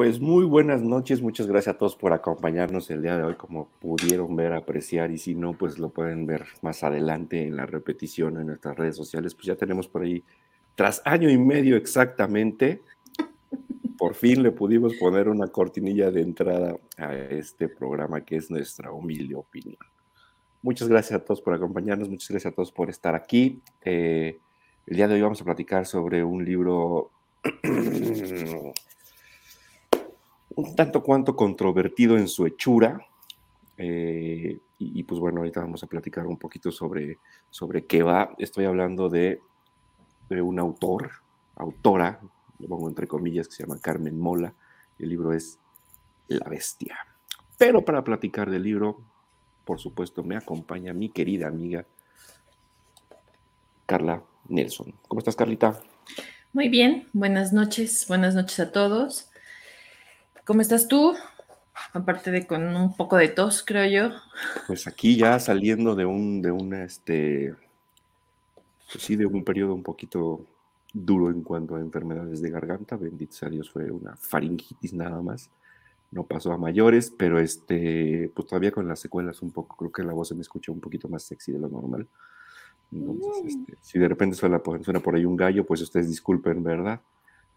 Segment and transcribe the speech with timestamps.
[0.00, 3.68] Pues muy buenas noches, muchas gracias a todos por acompañarnos el día de hoy, como
[3.80, 8.40] pudieron ver, apreciar, y si no, pues lo pueden ver más adelante en la repetición
[8.40, 10.24] en nuestras redes sociales, pues ya tenemos por ahí,
[10.74, 12.80] tras año y medio exactamente,
[13.98, 18.92] por fin le pudimos poner una cortinilla de entrada a este programa que es nuestra
[18.92, 19.76] humilde opinión.
[20.62, 23.60] Muchas gracias a todos por acompañarnos, muchas gracias a todos por estar aquí.
[23.84, 24.38] Eh,
[24.86, 27.10] el día de hoy vamos a platicar sobre un libro
[30.56, 33.06] un tanto cuanto controvertido en su hechura.
[33.76, 37.18] Eh, y, pues bueno, ahorita vamos a platicar un poquito sobre,
[37.50, 38.34] sobre qué va.
[38.38, 39.40] Estoy hablando de,
[40.30, 41.10] de un autor,
[41.56, 42.20] autora,
[42.58, 44.54] lo pongo entre comillas, que se llama Carmen Mola.
[44.98, 45.58] El libro es
[46.28, 46.96] La Bestia.
[47.58, 49.02] Pero para platicar del libro,
[49.64, 51.84] por supuesto, me acompaña mi querida amiga
[53.86, 54.94] Carla Nelson.
[55.08, 55.80] ¿Cómo estás, Carlita?
[56.52, 59.29] Muy bien, buenas noches, buenas noches a todos.
[60.50, 61.14] ¿Cómo estás tú?
[61.92, 64.16] Aparte de con un poco de tos, creo yo.
[64.66, 67.54] Pues aquí ya saliendo de un, de una, este,
[68.90, 70.44] pues sí, de un periodo un poquito
[70.92, 72.96] duro en cuanto a enfermedades de garganta.
[72.96, 75.50] Bendito sea Dios, fue una faringitis nada más.
[76.10, 80.02] No pasó a mayores, pero este, pues todavía con las secuelas un poco, creo que
[80.02, 82.08] la voz se me escucha un poquito más sexy de lo normal.
[82.90, 83.46] Entonces, mm.
[83.46, 87.00] este, si de repente suena, suena por ahí un gallo, pues ustedes disculpen, ¿verdad?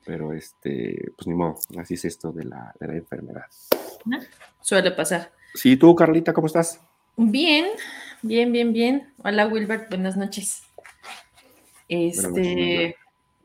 [0.06, 3.46] Pero este, pues ni modo, así es esto de la, de la enfermedad.
[4.62, 5.32] Suele pasar.
[5.54, 6.80] Sí, tú, Carlita, ¿cómo estás?
[7.16, 7.68] Bien,
[8.22, 9.14] bien, bien, bien.
[9.24, 10.64] Hola, Wilbert, buenas noches.
[11.88, 12.98] Este,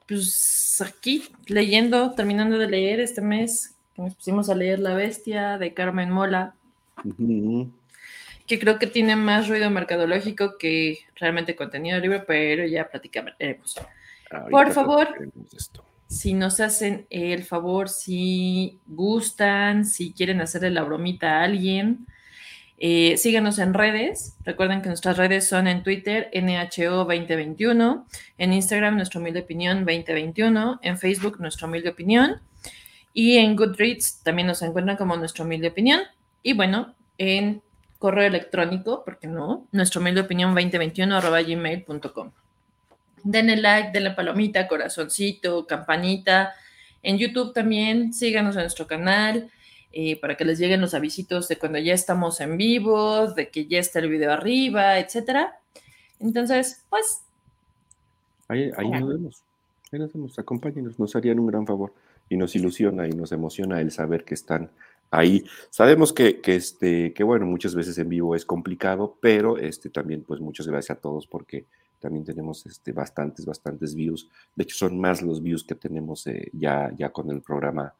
[0.07, 5.59] pues aquí leyendo, terminando de leer este mes, que nos pusimos a leer La Bestia
[5.59, 6.55] de Carmen Mola,
[8.47, 13.77] que creo que tiene más ruido mercadológico que realmente contenido del libro, pero ya platicaremos.
[14.51, 15.09] Por favor,
[16.09, 22.07] si nos hacen el favor, si gustan, si quieren hacerle la bromita a alguien,
[22.79, 24.37] eh, síganos en redes.
[24.45, 28.07] Recuerden que nuestras redes son en Twitter, NHO2021,
[28.39, 32.41] en Instagram, nuestra humilde opinión 2021, en Facebook, nuestra humilde opinión,
[33.13, 36.01] y en Goodreads también nos encuentran como nuestra humilde opinión.
[36.43, 37.63] Y bueno, en
[37.99, 42.31] correo electrónico, porque no, nuestra humilde opinión 2021 arroba gmail.com
[43.25, 46.55] denle like, denle palomita, corazoncito, campanita.
[47.03, 49.51] En YouTube también síganos en nuestro canal
[49.93, 53.67] eh, para que les lleguen los avisitos de cuando ya estamos en vivo, de que
[53.67, 55.59] ya está el video arriba, etcétera.
[56.21, 57.23] Entonces, pues.
[58.49, 59.43] Ahí, ahí nos vemos.
[59.93, 60.39] Ahí nos vemos.
[60.39, 60.99] Acompáñenos.
[60.99, 61.95] Nos harían un gran favor.
[62.29, 64.71] Y nos ilusiona y nos emociona el saber que están
[65.11, 65.45] ahí.
[65.71, 70.23] Sabemos que, que, este, que bueno, muchas veces en vivo es complicado, pero este, también,
[70.23, 71.65] pues muchas gracias a todos porque
[71.99, 74.29] también tenemos este, bastantes, bastantes views.
[74.55, 77.95] De hecho, son más los views que tenemos eh, ya, ya con el programa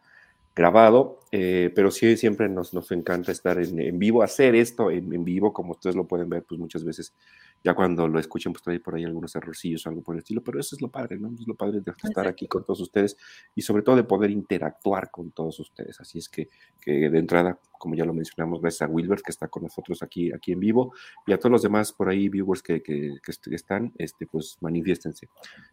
[0.55, 5.13] grabado, eh, pero sí siempre nos, nos encanta estar en, en vivo, hacer esto en,
[5.13, 7.15] en, vivo, como ustedes lo pueden ver, pues muchas veces
[7.63, 10.43] ya cuando lo escuchen, pues trae por ahí algunos errorcillos o algo por el estilo,
[10.43, 11.33] pero eso es lo padre, ¿no?
[11.35, 13.17] Es lo padre de estar aquí con todos ustedes
[13.55, 16.01] y sobre todo de poder interactuar con todos ustedes.
[16.01, 16.49] Así es que,
[16.81, 20.33] que de entrada, como ya lo mencionamos, gracias a Wilbert que está con nosotros aquí,
[20.33, 20.93] aquí en vivo
[21.27, 25.29] y a todos los demás por ahí, viewers que, que, que están, este, pues manifiéstense,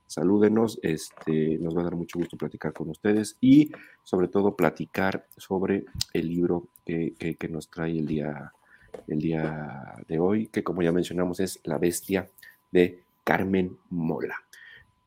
[0.08, 3.72] salúdenos, este, nos va a dar mucho gusto platicar con ustedes y
[4.04, 8.54] sobre todo platicar sobre el libro que, que nos trae el día
[9.08, 12.28] el día de hoy, que como ya mencionamos es La Bestia
[12.72, 14.36] de Carmen Mola.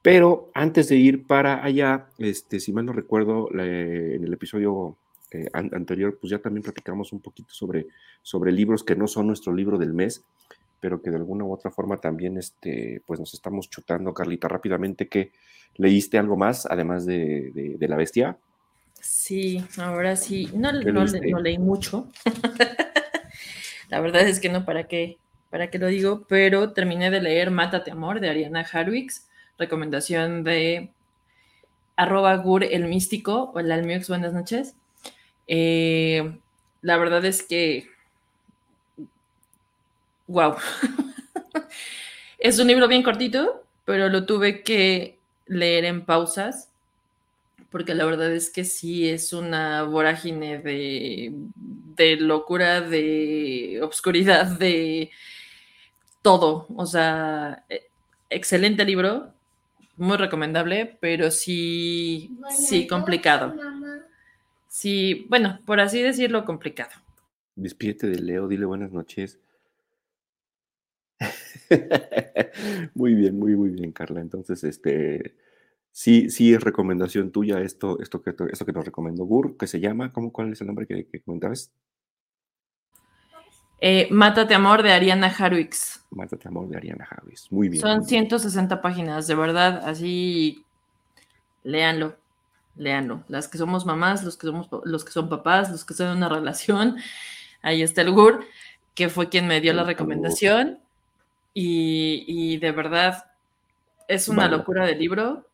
[0.02, 4.96] Pero antes de ir para allá, este, si mal no recuerdo, en el episodio
[5.31, 7.88] eh, anterior, pues ya también platicamos un poquito sobre,
[8.23, 10.25] sobre libros que no son nuestro libro del mes,
[10.81, 15.08] pero que de alguna u otra forma también este, pues nos estamos chutando, Carlita, rápidamente,
[15.08, 15.32] que
[15.76, 18.38] leíste algo más, además de, de, La Bestia.
[19.00, 22.08] Sí, ahora sí, no, no, no leí mucho.
[23.88, 25.19] La verdad es que no, ¿para qué?
[25.50, 26.26] ¿Para qué lo digo?
[26.29, 30.93] Pero terminé de leer Mátate Amor de Ariana Harwix, recomendación de
[31.96, 34.76] arroba gur el místico o el almiux, buenas noches.
[35.46, 36.38] Eh,
[36.82, 37.88] la verdad es que,
[40.26, 40.55] wow,
[42.38, 46.70] es un libro bien cortito, pero lo tuve que leer en pausas
[47.70, 51.32] porque la verdad es que sí es una vorágine de,
[51.96, 55.10] de locura, de obscuridad, de
[56.22, 56.66] todo.
[56.76, 57.88] O sea, e,
[58.30, 59.32] excelente libro,
[59.96, 63.54] muy recomendable, pero sí, sí complicado.
[64.68, 66.92] Sí, bueno, por así decirlo, complicado.
[67.56, 69.40] Despídete de Leo, dile buenas noches.
[72.94, 74.20] muy bien, muy, muy bien, Carla.
[74.20, 75.34] Entonces, este,
[75.98, 79.80] sí, sí es recomendación tuya esto, esto, que, esto que nos recomendó Gur, que se
[79.80, 81.72] llama, ¿cómo, ¿cuál es el nombre que, que comentabas?
[83.80, 86.06] Eh, Mátate Amor de Ariana Harwix.
[86.10, 87.50] Mátate Amor de Ariana Harwix.
[87.50, 87.82] Muy bien.
[87.82, 90.64] Son 160 páginas, de verdad, así
[91.64, 92.16] léanlo,
[92.76, 93.24] léanlo.
[93.26, 96.18] Las que somos mamás, los que somos los que son papás, los que son en
[96.18, 96.96] una relación.
[97.62, 98.44] Ahí está el Gur,
[98.94, 100.78] que fue quien me dio la recomendación.
[101.60, 103.32] Y, de verdad,
[104.06, 105.48] es una locura de libro.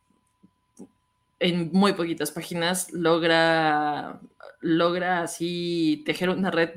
[1.44, 4.18] En muy poquitas páginas logra,
[4.62, 6.70] logra así tejer una red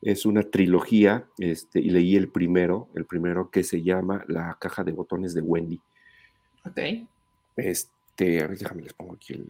[0.03, 4.85] Es una trilogía, este, y leí el primero, el primero que se llama La caja
[4.85, 5.81] de botones de Wendy.
[6.67, 6.79] Ok.
[7.57, 9.47] Este, este, a ver, déjame les pongo aquí el.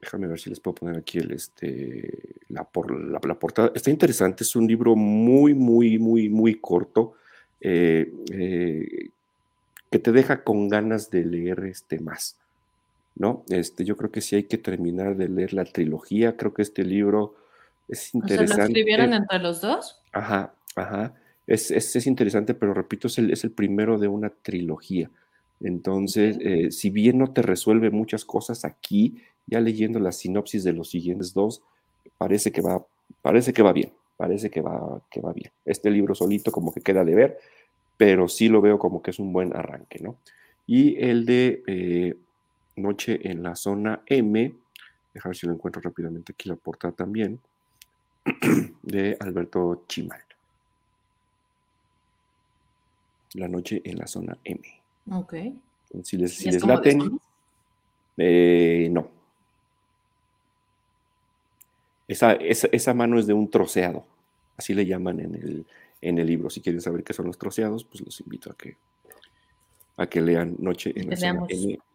[0.00, 3.72] Déjame ver si les puedo poner aquí el, este, la, por, la, portada.
[3.74, 7.14] Está interesante, es un libro muy, muy, muy, muy corto,
[7.60, 9.10] eh, eh,
[9.90, 12.36] que te deja con ganas de leer este más,
[13.16, 13.42] ¿no?
[13.48, 16.84] Este, yo creo que sí hay que terminar de leer la trilogía, creo que este
[16.84, 17.34] libro
[17.88, 18.62] es interesante.
[18.62, 20.00] ¿lo escribieron entre los dos?
[20.12, 21.12] Ajá, ajá.
[21.44, 25.10] Es, es, es interesante, pero repito, es el, es el primero de una trilogía.
[25.60, 30.72] Entonces, eh, si bien no te resuelve muchas cosas aquí, ya leyendo la sinopsis de
[30.72, 31.62] los siguientes dos,
[32.16, 32.84] parece que va,
[33.22, 35.50] parece que va bien, parece que va, que va bien.
[35.64, 37.38] Este libro solito como que queda de ver,
[37.96, 40.16] pero sí lo veo como que es un buen arranque, ¿no?
[40.66, 42.14] Y el de eh,
[42.76, 44.54] Noche en la zona M,
[45.12, 47.40] ver si lo encuentro rápidamente aquí la portada también,
[48.82, 50.22] de Alberto Chimal.
[53.34, 54.77] La noche en la zona M.
[55.12, 55.34] Ok.
[56.02, 57.18] Si les, si les laten,
[58.16, 59.10] eh, no.
[62.06, 64.04] Esa, esa, mano es de un troceado,
[64.56, 65.66] así le llaman en el,
[66.00, 66.48] en el libro.
[66.48, 68.76] Si quieren saber qué son los troceados, pues los invito a que,
[69.98, 71.46] a que lean Noche en la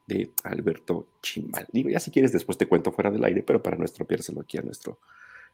[0.05, 1.65] de Alberto Chimal.
[1.71, 4.57] Digo, ya si quieres después te cuento fuera del aire, pero para no estropeárselo aquí
[4.57, 4.99] a nuestro,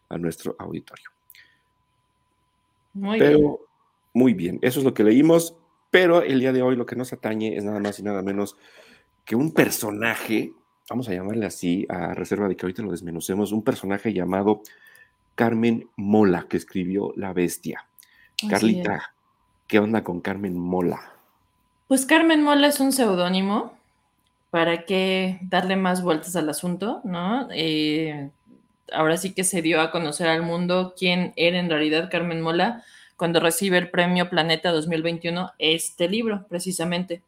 [0.10, 1.10] a nuestro auditorio.
[2.94, 3.58] Muy bien.
[4.14, 5.56] Muy bien, eso es lo que leímos.
[5.92, 8.56] Pero el día de hoy lo que nos atañe es nada más y nada menos
[9.26, 10.54] que un personaje,
[10.90, 14.62] vamos a llamarle así, a reserva de que ahorita lo desmenucemos, un personaje llamado
[15.36, 17.86] Carmen Mola, que escribió La Bestia.
[18.50, 19.14] Carlita,
[19.68, 21.14] ¿qué onda con Carmen Mola?
[21.88, 23.78] Pues Carmen Mola es un seudónimo.
[24.50, 27.02] ¿Para qué darle más vueltas al asunto?
[27.04, 27.48] ¿No?
[27.52, 28.32] Eh,
[28.92, 32.84] ahora sí que se dio a conocer al mundo quién era en realidad Carmen Mola
[33.20, 37.22] cuando recibe el premio Planeta 2021 este libro, precisamente.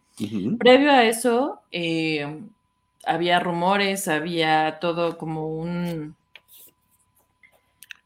[0.57, 2.39] Previo a eso, eh,
[3.05, 6.15] había rumores, había todo como un,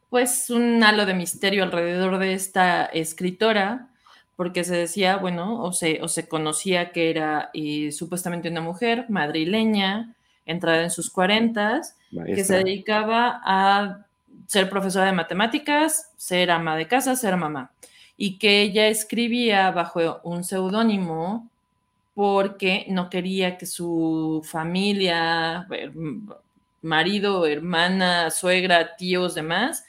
[0.10, 3.90] pues un halo de misterio alrededor de esta escritora,
[4.36, 9.06] porque se decía, bueno, o se, o se conocía que era eh, supuestamente una mujer
[9.10, 10.16] madrileña,
[10.48, 14.05] entrada en sus cuarentas, que se dedicaba a
[14.48, 17.72] ser profesora de matemáticas, ser ama de casa, ser mamá.
[18.18, 21.50] Y que ella escribía bajo un seudónimo
[22.14, 25.68] porque no quería que su familia,
[26.82, 29.86] marido, hermana, suegra, tíos, demás,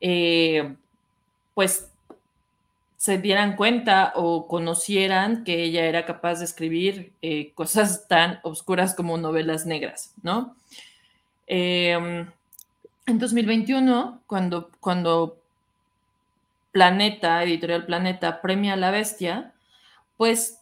[0.00, 0.74] eh,
[1.54, 1.88] pues
[2.96, 8.94] se dieran cuenta o conocieran que ella era capaz de escribir eh, cosas tan oscuras
[8.94, 10.56] como novelas negras, ¿no?
[11.46, 12.26] Em,
[13.06, 15.38] en 2021, cuando, cuando
[16.72, 19.52] Planeta, Editorial Planeta, premia a la bestia,
[20.16, 20.60] pues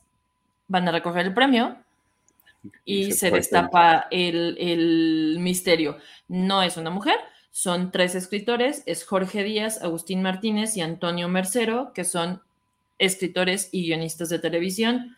[0.68, 1.76] van a recoger el premio
[2.84, 5.98] y, se, destapa el, el misterio.
[6.28, 7.16] No es una mujer,
[7.50, 12.42] son tres escritores, es Jorge Díaz, Agustín Martínez y Antonio Mercero, que son
[12.98, 15.16] escritores y guionistas de televisión,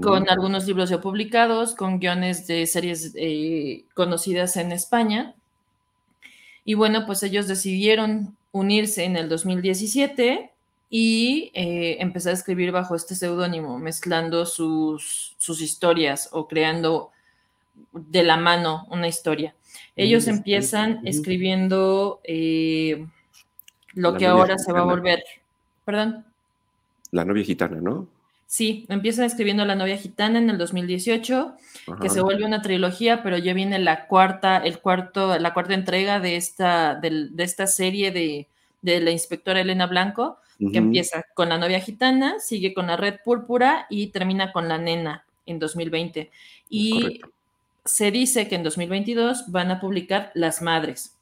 [0.00, 5.34] con algunos libros ya publicados, con guiones de series eh, conocidas en España.
[6.68, 10.50] Y bueno, pues ellos decidieron unirse en el 2017
[10.90, 17.10] y eh, empezar a escribir bajo este seudónimo, mezclando sus, sus historias o creando
[17.94, 19.54] de la mano una historia.
[19.96, 23.06] Ellos empiezan escribiendo eh,
[23.94, 25.24] lo que ahora se va a volver,
[25.86, 26.26] perdón.
[27.12, 28.06] La novia gitana, ¿no?
[28.50, 31.54] Sí, empiezan escribiendo La novia gitana en el 2018,
[32.00, 36.18] que se vuelve una trilogía, pero ya viene la cuarta, el cuarto, la cuarta entrega
[36.18, 38.48] de esta, de, esta serie de,
[38.80, 40.38] la inspectora Elena Blanco,
[40.72, 44.78] que empieza con La novia gitana, sigue con La red púrpura y termina con La
[44.78, 46.30] nena en 2020.
[46.70, 47.20] Y
[47.84, 51.14] se dice que en 2022 van a publicar Las Madres,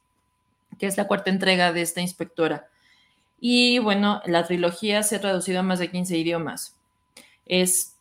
[0.79, 2.69] que es la cuarta entrega de esta inspectora.
[3.41, 6.76] Y bueno, la trilogía se ha traducido a más de 15 idiomas.
[7.49, 7.95] Es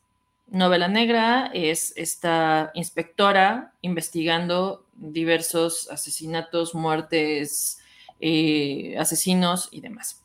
[0.49, 7.79] novela negra, es esta inspectora investigando diversos asesinatos, muertes,
[8.21, 10.23] eh, asesinos y demás.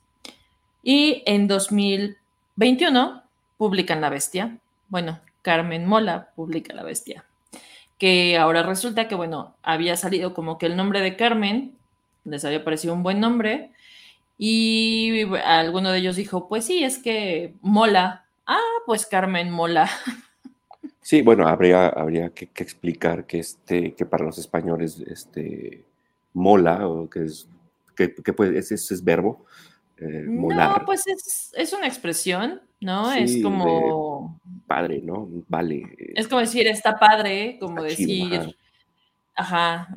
[0.84, 3.24] Y en 2021
[3.58, 4.58] publican La Bestia.
[4.90, 7.25] Bueno, Carmen Mola publica La Bestia
[8.01, 11.78] que ahora resulta que, bueno, había salido como que el nombre de Carmen,
[12.24, 13.70] les había parecido un buen nombre,
[14.40, 18.25] y alguno de ellos dijo, pues sí, es que mola.
[18.53, 19.89] Ah, pues Carmen mola.
[21.01, 25.84] Sí, bueno, habría, habría que, explicar que, este, que para los españoles este,
[26.34, 27.48] mola, o que es,
[27.96, 29.46] que, que puede, ese es, verbo,
[29.98, 30.79] eh, molar.
[30.79, 32.62] No, pues es, es una expresión.
[32.81, 33.12] ¿no?
[33.13, 34.39] es como...
[34.67, 35.27] Padre, ¿no?
[35.48, 35.84] Vale.
[36.15, 38.55] Es como decir, está padre, como decir...
[39.36, 39.96] Ajá.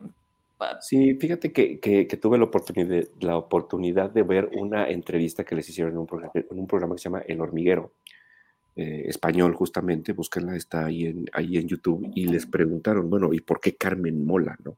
[0.80, 5.92] Sí, fíjate que, tuve la oportunidad, la oportunidad de ver una entrevista que les hicieron
[5.92, 7.92] en un programa, en un programa que se llama El Hormiguero,
[8.76, 13.40] eh, español justamente, búsquenla, está ahí en, ahí en YouTube, y les preguntaron, bueno, ¿y
[13.40, 14.76] por qué Carmen Mola, no?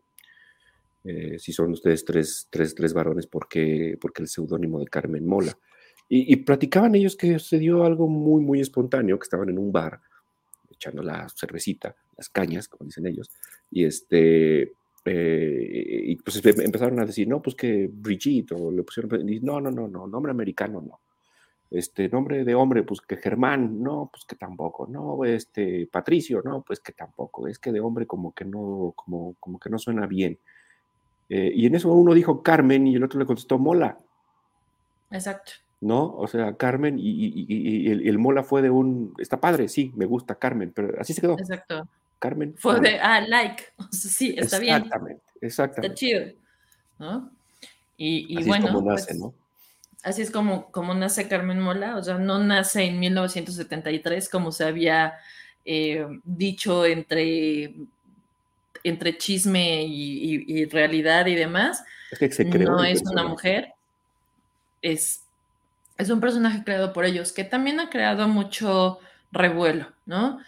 [1.04, 5.26] Eh, si son ustedes tres, tres, tres varones, ¿por qué, porque el seudónimo de Carmen
[5.26, 5.56] Mola?
[6.08, 10.00] Y, platicaban ellos que se dio algo muy, muy espontáneo, que estaban en un bar
[10.70, 13.30] echando la cervecita, las cañas, como dicen ellos,
[13.70, 14.72] y este,
[15.04, 19.70] eh, y pues empezaron a decir, no, pues que Brigitte, o le pusieron, no, no,
[19.70, 21.00] no, no, nombre americano no.
[21.70, 26.62] Este, nombre de hombre, pues que Germán, no, pues que tampoco, no, este, Patricio, no,
[26.62, 30.06] pues que tampoco, es que de hombre como que no, como, como que no suena
[30.06, 30.38] bien.
[31.28, 33.98] Eh, y en eso uno dijo Carmen y el otro le contestó Mola.
[35.10, 35.52] Exacto.
[35.80, 36.14] ¿no?
[36.16, 40.72] O sea, Carmen y, el, Mola fue de un, está padre, sí, me gusta Carmen,
[40.74, 41.38] pero así se quedó.
[41.38, 41.88] Exacto.
[42.18, 42.54] Carmen.
[42.56, 44.76] Fue de, ah, like, sí, está bien.
[44.76, 45.86] Exactamente, exactamente.
[45.86, 46.32] Está chido,
[46.98, 47.30] ¿no?
[47.98, 49.34] Y, así bueno, es como nace, pues, ¿no?
[50.06, 54.62] Así es como, como nace Carmen Mola, o sea, no nace en 1973 como se
[54.62, 55.14] había
[55.64, 57.74] eh, dicho entre,
[58.84, 61.82] entre chisme y, realidad y demás.
[62.12, 63.72] Es que se creó no es una mujer,
[64.80, 65.24] es
[65.98, 69.00] es un personaje creado por ellos que también ha creado mucho
[69.32, 70.38] revuelo, ¿no?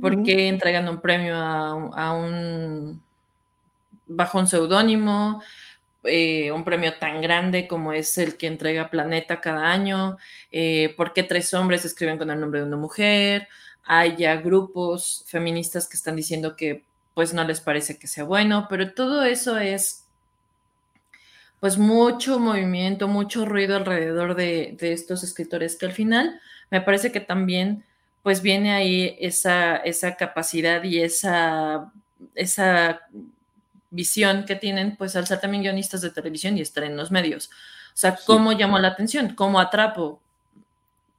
[0.00, 3.02] Porque entregan un premio a, un
[4.06, 5.42] bajo un seudónimo,
[6.04, 10.16] eh, un premio tan grande como es el que entrega Planeta cada año,
[10.52, 13.48] eh, por qué tres hombres escriben con el nombre de una mujer,
[13.84, 18.66] hay ya grupos feministas que están diciendo que pues no les parece que sea bueno,
[18.70, 20.04] pero todo eso es
[21.60, 26.40] pues mucho movimiento, mucho ruido alrededor de, estos escritores que al final
[26.70, 27.84] me parece que también
[28.22, 31.92] pues viene ahí esa, esa capacidad y esa,
[32.34, 33.00] esa
[33.90, 37.46] visión que tienen pues al ser también guionistas de televisión y estar en los medios.
[37.48, 39.34] O sea, ¿cómo llamó la atención?
[39.34, 40.20] ¿Cómo atrapo?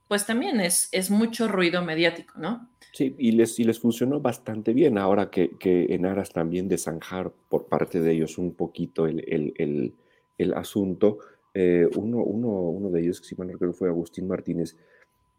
[0.07, 2.67] Pues también es, es mucho ruido mediático, ¿no?
[2.93, 7.31] Sí, y les, y les funcionó bastante bien ahora que, en aras también de zanjar
[7.49, 9.93] por parte de ellos un poquito el
[10.39, 11.19] el asunto.
[11.53, 14.75] Eh, uno, uno, uno, de ellos, que si mal no recuerdo fue Agustín Martínez,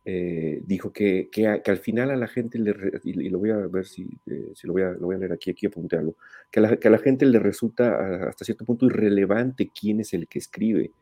[0.04, 3.86] eh, dijo que, que, al final a la gente le, y, lo voy a ver
[3.86, 6.16] si, eh, si lo, voy a, lo, voy a, leer aquí, aquí apunté algo,
[6.50, 10.14] que a, la, que a la gente le resulta hasta cierto punto irrelevante quién es
[10.14, 10.92] el que escribe.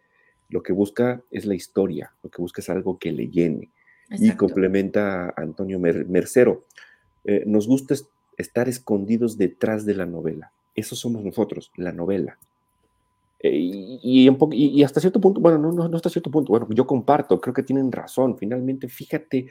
[0.48, 3.70] Lo que busca es la historia, lo que busca es algo que le llene.
[4.10, 6.64] Y complementa a Antonio Mercero.
[7.44, 7.94] nos gusta
[8.38, 10.52] estar escondidos detrás de la novela.
[10.74, 12.38] Eso somos nosotros, la novela.
[13.40, 13.50] Eh,
[14.02, 17.54] y, y, hasta cierto punto, bueno, no, no, hasta cierto punto, bueno, yo comparto, creo
[17.54, 18.36] que tienen razón.
[18.36, 19.46] Finalmente, fíjate,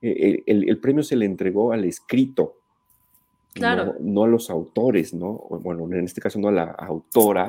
[0.00, 2.58] eh, el, premio se le entregó al escrito,
[3.54, 3.96] Claro.
[4.00, 5.32] No, a los autores, ¿no?
[5.60, 7.46] Bueno, en este caso no a la autora,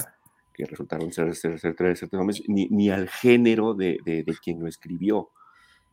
[0.54, 1.34] que resultaron ser,
[1.78, 5.30] tres nombres, ni, ni, al género de, de, quien lo escribió.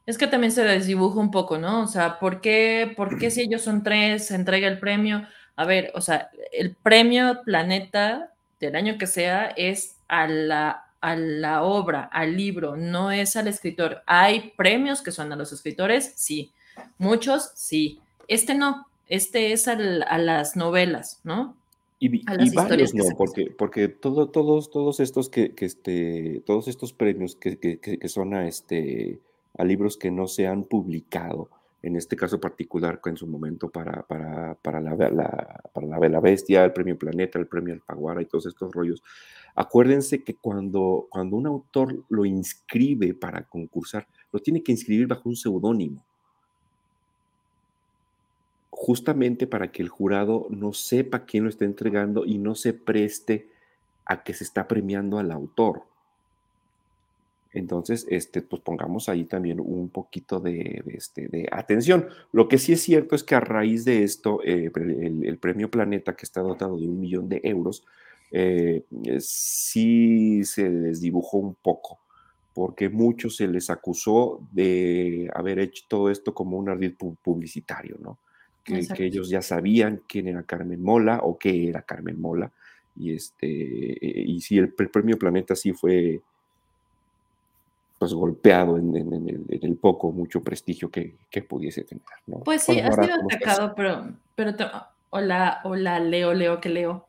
[0.06, 1.82] Es que también se desdibuja un poco, ¿no?
[1.82, 5.22] O sea, ¿por qué, ¿por qué si ellos son tres se entrega el premio?
[5.54, 11.16] A ver, o sea, el premio Planeta del año que sea es a la, a
[11.16, 14.02] la obra, al libro, no es al escritor.
[14.06, 16.52] Hay premios que son a los escritores, sí.
[16.98, 18.00] Muchos, sí.
[18.28, 21.56] Este no, este es a las novelas, ¿no?
[22.02, 22.24] Y,
[22.54, 27.58] varios no, porque, porque todo, todos, todos estos que, que, este, todos estos premios que,
[27.58, 29.20] que, que, son a este
[29.58, 31.50] a libros que no se han publicado,
[31.82, 36.20] en este caso particular en su momento para, para, para la, la, para la, la
[36.20, 39.02] Bestia, el Premio Planeta, el Premio Alfaguara y todos estos rollos.
[39.54, 45.28] Acuérdense que cuando, cuando un autor lo inscribe para concursar, lo tiene que inscribir bajo
[45.28, 46.04] un seudónimo
[48.80, 53.50] justamente para que el jurado no sepa quién lo está entregando y no se preste
[54.06, 55.82] a que se está premiando al autor.
[57.52, 62.06] Entonces, este, pues pongamos ahí también un poquito de, este, de atención.
[62.32, 66.14] Lo que sí es cierto es que a raíz de esto, eh, el, premio Planeta,
[66.14, 67.84] que está dotado de un millón de euros,
[68.30, 68.84] eh,
[69.18, 71.98] sí se desdibujó un poco,
[72.54, 78.18] porque muchos se les acusó de haber hecho todo esto como un ardid publicitario, ¿no?
[78.64, 82.52] que, ellos ya sabían quién era Carmen Mola o qué era Carmen Mola.
[82.96, 86.20] Y, este, y sí, el, premio Planeta sí fue
[88.00, 92.02] pues golpeado en, el, poco, mucho prestigio que, pudiese tener.
[92.46, 94.54] Pues sí, ha sido atacado, pero, pero
[95.10, 97.06] hola, hola, leo, leo, que leo.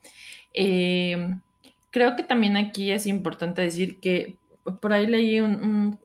[0.54, 1.40] Em,
[1.92, 4.36] creo que también aquí es importante decir que
[4.82, 5.98] por ahí leí un,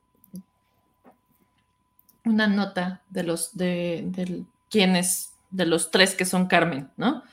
[2.23, 7.23] una nota de los de, de quienes de los tres que son Carmen, ¿no?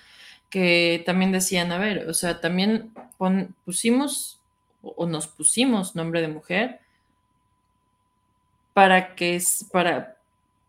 [0.50, 2.92] Que también decían, a ver, o sea, también
[3.64, 4.40] pusimos
[4.82, 6.80] o nos pusimos nombre de mujer
[8.74, 9.40] para que,
[9.72, 10.18] para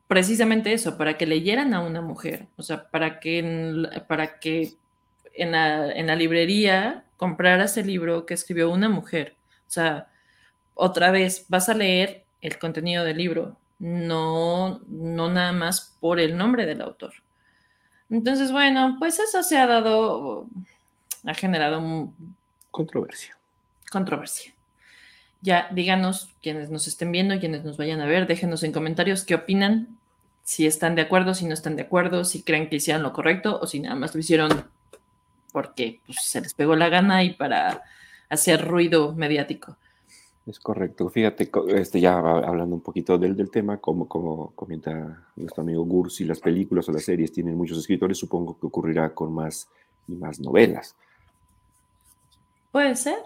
[0.07, 4.73] precisamente eso, para que leyeran a una mujer, o sea, para que en, para que
[5.33, 9.35] en la, en la librería compraras el libro que escribió una mujer.
[9.67, 10.07] O sea,
[10.75, 16.37] otra vez, vas a leer el contenido del libro, no, no nada más por el
[16.37, 17.13] nombre del autor.
[18.09, 20.47] Entonces, bueno, pues eso se ha dado,
[21.25, 22.13] ha generado
[22.69, 23.35] controversia.
[23.91, 24.54] Controversia.
[25.45, 29.35] Ya, díganos quienes nos estén viendo, quienes nos vayan a ver, déjenos en comentarios qué
[29.35, 29.99] opinan,
[30.43, 33.59] si están de acuerdo, si no están de acuerdo, si creen que hicieron lo correcto
[33.61, 34.65] o si nada más lo hicieron
[35.51, 37.83] porque pues, se les pegó la gana y para
[38.27, 39.77] hacer ruido mediático.
[40.47, 41.09] Es correcto.
[41.09, 46.11] Fíjate, este, ya hablando un poquito del, del tema, como, como comenta nuestro amigo Gur,
[46.11, 49.69] si las películas o las series tienen muchos escritores, supongo que ocurrirá con más
[50.07, 50.95] y más novelas.
[52.71, 53.19] Puede ser.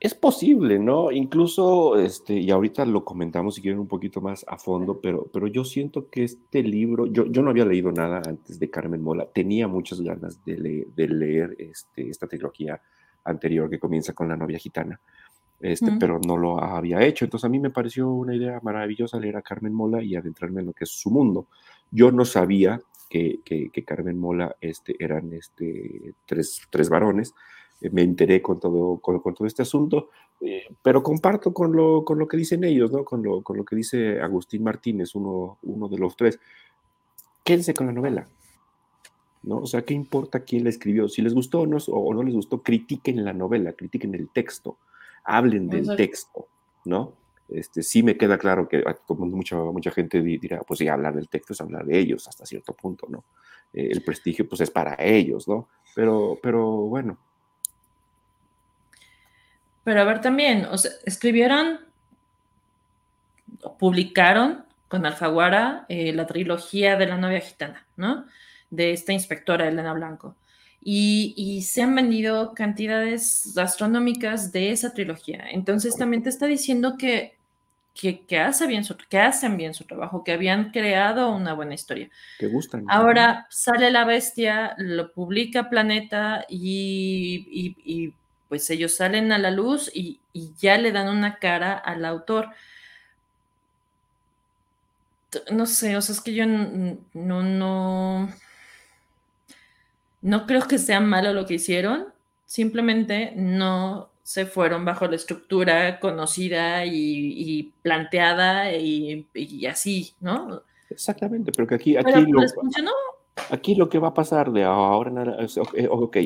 [0.00, 1.12] Es posible, ¿no?
[1.12, 5.46] Incluso, este, y ahorita lo comentamos si quieren un poquito más a fondo, pero, pero
[5.46, 9.26] yo siento que este libro, yo, yo no había leído nada antes de Carmen Mola,
[9.26, 12.80] tenía muchas ganas de, de leer este, esta trilogía
[13.24, 14.98] anterior que comienza con la novia gitana
[15.60, 17.24] este, pero no lo había hecho.
[17.24, 20.68] Entonces a mí me pareció una idea maravillosa leer a Carmen Mola y adentrarme en
[20.68, 21.46] lo que es su mundo.
[21.90, 27.34] Yo no sabía que, que, Carmen Mola este, eran este, tres, tres varones.
[27.80, 32.18] Eh, me enteré con todo, con, todo este asunto, eh, pero comparto con lo, con
[32.18, 33.04] lo que dicen ellos, ¿no?
[33.04, 36.38] con, lo, con lo que dice Agustín Martínez, uno, uno de los tres.
[37.44, 38.26] Quédense con la novela.
[39.42, 39.58] ¿no?
[39.58, 41.08] O sea, ¿qué importa quién la escribió?
[41.08, 44.76] Si les gustó o no, o no les gustó, critiquen la novela, critiquen el texto
[45.24, 46.48] hablen del texto,
[46.84, 47.14] ¿no?
[47.48, 51.14] Este, sí me queda claro que ah, como mucha, mucha gente dirá, pues sí, hablar
[51.14, 53.24] del texto es hablar de ellos hasta cierto punto, ¿no?
[53.72, 55.68] Eh, el prestigio pues es para ellos, ¿no?
[55.94, 57.18] Pero, pero bueno.
[59.84, 61.80] Pero a ver también, o sea, escribieron,
[63.78, 68.26] publicaron con Alfaguara eh, la trilogía de la novia gitana, ¿no?
[68.70, 70.36] De esta inspectora Elena Blanco
[70.82, 75.44] y, se han vendido cantidades astronómicas de esa trilogía.
[75.50, 77.36] Entonces también te está diciendo que,
[77.94, 82.08] que, hace bien su, que hacen bien su trabajo, que habían creado una buena historia.
[82.38, 82.86] Que gustan.
[82.88, 88.14] Ahora sale La Bestia, lo publica Planeta y,
[88.50, 90.20] pues ellos salen a la luz y,
[90.58, 92.50] ya le dan una cara al autor
[95.52, 98.28] no sé, o sea, es que yo no, no,
[100.22, 102.06] no creo que sea malo lo que hicieron,
[102.46, 109.26] simplemente no se fueron bajo la estructura conocida y, planteada y,
[109.66, 110.62] así, ¿no?
[110.88, 111.96] Exactamente, pero que aquí...
[111.96, 112.90] aquí les funcionó.
[113.50, 115.36] Aquí lo que va a pasar de ahora
[115.90, 116.16] ok,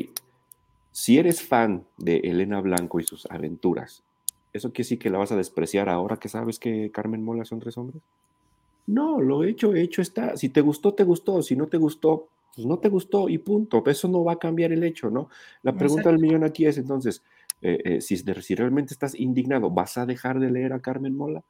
[0.95, 4.01] si eres fan de Elena Blanco y sus aventuras,
[4.53, 7.59] ¿eso quiere decir que la vas a despreciar ahora que sabes que Carmen Mola son
[7.59, 8.01] tres hombres?
[8.87, 10.37] No, lo hecho, hecho está.
[10.37, 11.41] Si te gustó, te gustó.
[11.41, 13.83] Si no te gustó, pues no te gustó y punto.
[13.85, 15.27] Eso no va a cambiar el hecho, ¿no?
[15.63, 17.21] La pregunta del millón aquí es entonces,
[17.61, 21.43] eh, eh, si, si realmente estás indignado, ¿vas a dejar de leer a Carmen Mola?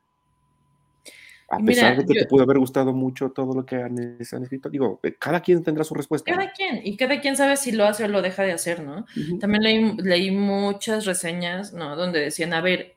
[1.55, 4.99] A pesar de que te pudo haber gustado mucho todo lo que han, escrito, digo,
[5.03, 6.31] eh, cada quien tendrá su respuesta.
[6.31, 9.05] Cada quien, y cada quien sabe si lo hace o lo deja de hacer, ¿no?
[9.39, 11.95] También leí, leí, muchas reseñas, ¿no?
[11.95, 12.95] Donde decían, a ver,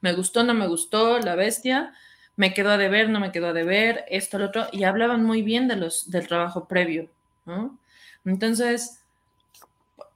[0.00, 1.92] me gustó, no me gustó, la bestia,
[2.36, 5.42] me quedó a deber, no me quedó a deber, esto, lo otro, y hablaban muy
[5.42, 7.10] bien de los, del trabajo previo,
[7.46, 7.78] ¿no?
[8.24, 9.02] Entonces,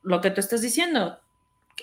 [0.03, 1.19] lo que tú estás diciendo,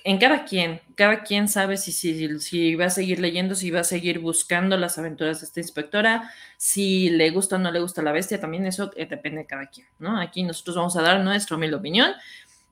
[0.03, 3.81] en cada quien, cada quien sabe si, si, si, va a seguir leyendo, si va
[3.81, 8.01] a seguir buscando las aventuras de esta inspectora, si le gusta o no le gusta
[8.01, 10.19] la bestia, también eso eh, depende de cada quien, ¿no?
[10.19, 12.11] Aquí nosotros vamos a dar nuestra humilde opinión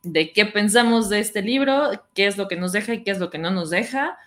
[0.03, 3.19] de qué pensamos de este libro, qué es lo que nos deja y qué es
[3.19, 4.17] lo que no nos deja.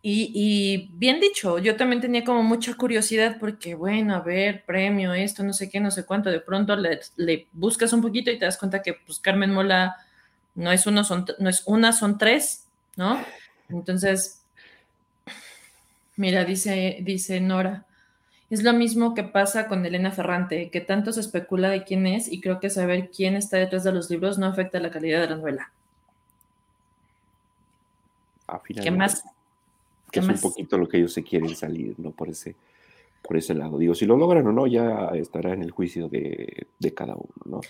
[0.00, 5.42] Y, bien dicho, yo también tenía como mucha curiosidad porque, bueno, a ver, premio, esto,
[5.42, 8.44] no sé qué, no sé cuánto, de pronto le, le buscas un poquito y te
[8.44, 9.96] das cuenta que pues Carmen Mola
[10.58, 12.64] no es uno, son, no es una, son tres,
[12.96, 13.18] ¿no?
[13.68, 14.42] Entonces,
[16.16, 17.86] mira, dice, dice Nora,
[18.50, 22.30] es lo mismo que pasa con Elena Ferrante, que tanto se especula de quién es
[22.30, 25.30] y creo que saber quién está detrás de los libros no afecta la calidad de
[25.30, 25.72] la novela.
[28.82, 29.22] ¿Qué más?
[30.10, 32.10] Que es un poquito lo que ellos se quieren salir, ¿no?
[32.10, 32.56] Por ese,
[33.22, 33.78] por ese lado.
[33.78, 36.66] Digo, si lo logran o no, ya estará en el juicio de,
[36.96, 37.60] cada uno, ¿no?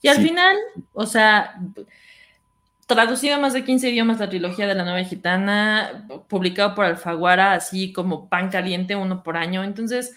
[0.00, 0.56] Y al final,
[0.92, 1.58] o sea,
[2.86, 7.52] traducido a más de 15 idiomas la trilogía de la novela gitana, publicado por Alfaguara,
[7.54, 9.64] así como pan caliente, uno por año.
[9.64, 10.16] Entonces,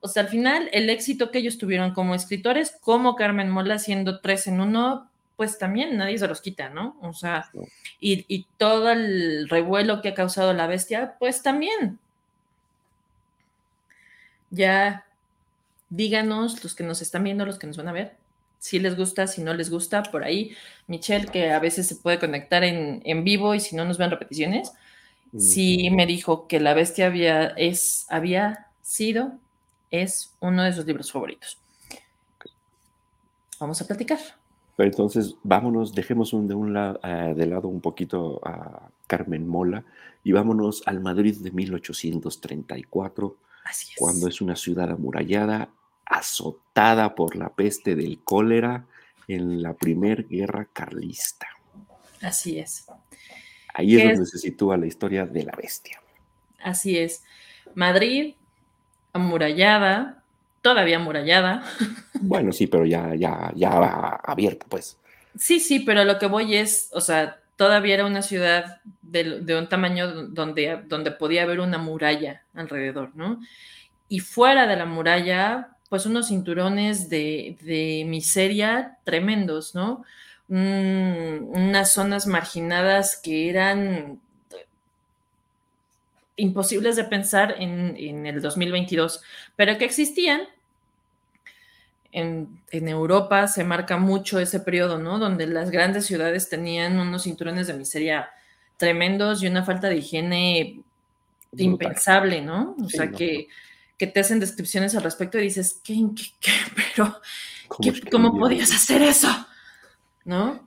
[0.00, 4.20] o sea, al final, el éxito que ellos tuvieron como escritores, como Carmen Mola siendo
[4.20, 6.96] tres en uno, pues también nadie se los quita, ¿no?
[7.02, 7.50] O sea,
[8.00, 11.98] y, y todo el revuelo que ha causado la bestia, pues también.
[14.50, 15.04] Ya
[15.90, 18.16] díganos los que nos están viendo, los que nos van a ver,
[18.66, 20.56] si les gusta, si no les gusta, por ahí.
[20.88, 24.72] Michelle, que a veces se puede conectar en, vivo y si no nos ven repeticiones,
[25.38, 29.34] sí me dijo que La Bestia había, es, había sido,
[29.92, 31.58] es uno de sus libros favoritos.
[33.60, 34.18] Vamos a platicar.
[34.78, 36.98] entonces, vámonos, dejemos un, de, un lado,
[37.34, 39.84] de lado un poquito a Carmen Mola
[40.24, 43.36] y vámonos al Madrid de 1834,
[43.96, 45.68] cuando es una ciudad amurallada
[46.06, 48.86] azotada por la peste del cólera
[49.28, 51.48] en la Primera Guerra Carlista.
[52.22, 52.86] Así es.
[53.74, 56.00] Ahí es donde se sitúa la historia de la bestia.
[56.62, 57.22] Así es.
[57.74, 58.34] Madrid,
[59.12, 60.22] amurallada,
[60.62, 61.62] todavía amurallada.
[62.18, 63.68] Bueno, sí, pero ya, ya, ya
[64.24, 64.96] abierta, pues.
[65.38, 69.58] Sí, sí, pero lo que voy es, o sea, todavía era una ciudad de, de
[69.58, 73.38] un tamaño donde, donde podía haber una muralla alrededor, ¿no?
[74.08, 80.04] Y fuera de la muralla, pues unos cinturones de, miseria tremendos, ¿no?
[80.48, 84.20] unas zonas marginadas que eran
[86.36, 89.22] imposibles de pensar en, el 2022,
[89.56, 90.42] pero que existían.
[92.12, 95.18] En, en, Europa se marca mucho ese periodo, ¿no?
[95.18, 98.30] Donde las grandes ciudades tenían unos cinturones de miseria
[98.76, 100.80] tremendos y una falta de higiene
[101.56, 102.76] impensable, ¿no?
[102.82, 103.48] O sea, que
[103.98, 105.94] que te hacen descripciones al respecto y dices, ¿qué?
[106.40, 106.52] qué,
[106.94, 107.20] pero
[108.10, 109.28] ¿cómo, podías hacer eso?
[110.24, 110.66] ¿No?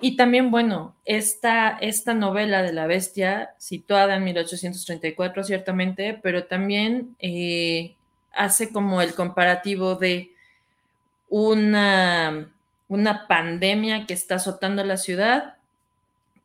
[0.00, 7.16] Y también, bueno, esta, esta novela de la bestia, situada en 1834, ciertamente, pero también
[7.18, 7.96] eh,
[8.32, 10.32] hace como el comparativo de
[11.28, 12.48] una,
[12.86, 15.56] una pandemia que está azotando la ciudad,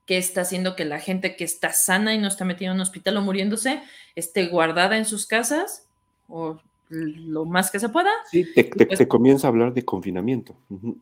[0.08, 2.82] que está haciendo que la gente que está sana y no está metida en un
[2.82, 3.84] hospital o muriéndose
[4.16, 5.88] esté guardada en sus casas
[6.34, 8.10] o lo más que se pueda.
[8.30, 10.56] Sí, te, pues comienza a hablar de confinamiento.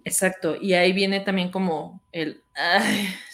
[0.04, 2.44] Exacto, y ahí viene también como el,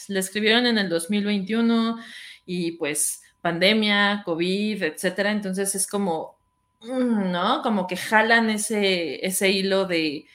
[0.07, 1.97] le escribieron en el 2021
[2.45, 6.35] y pues pandemia, COVID, etcétera, entonces es como,
[6.81, 7.61] mm, ¿no?
[7.63, 10.25] Como que jalan ese, ese hilo de,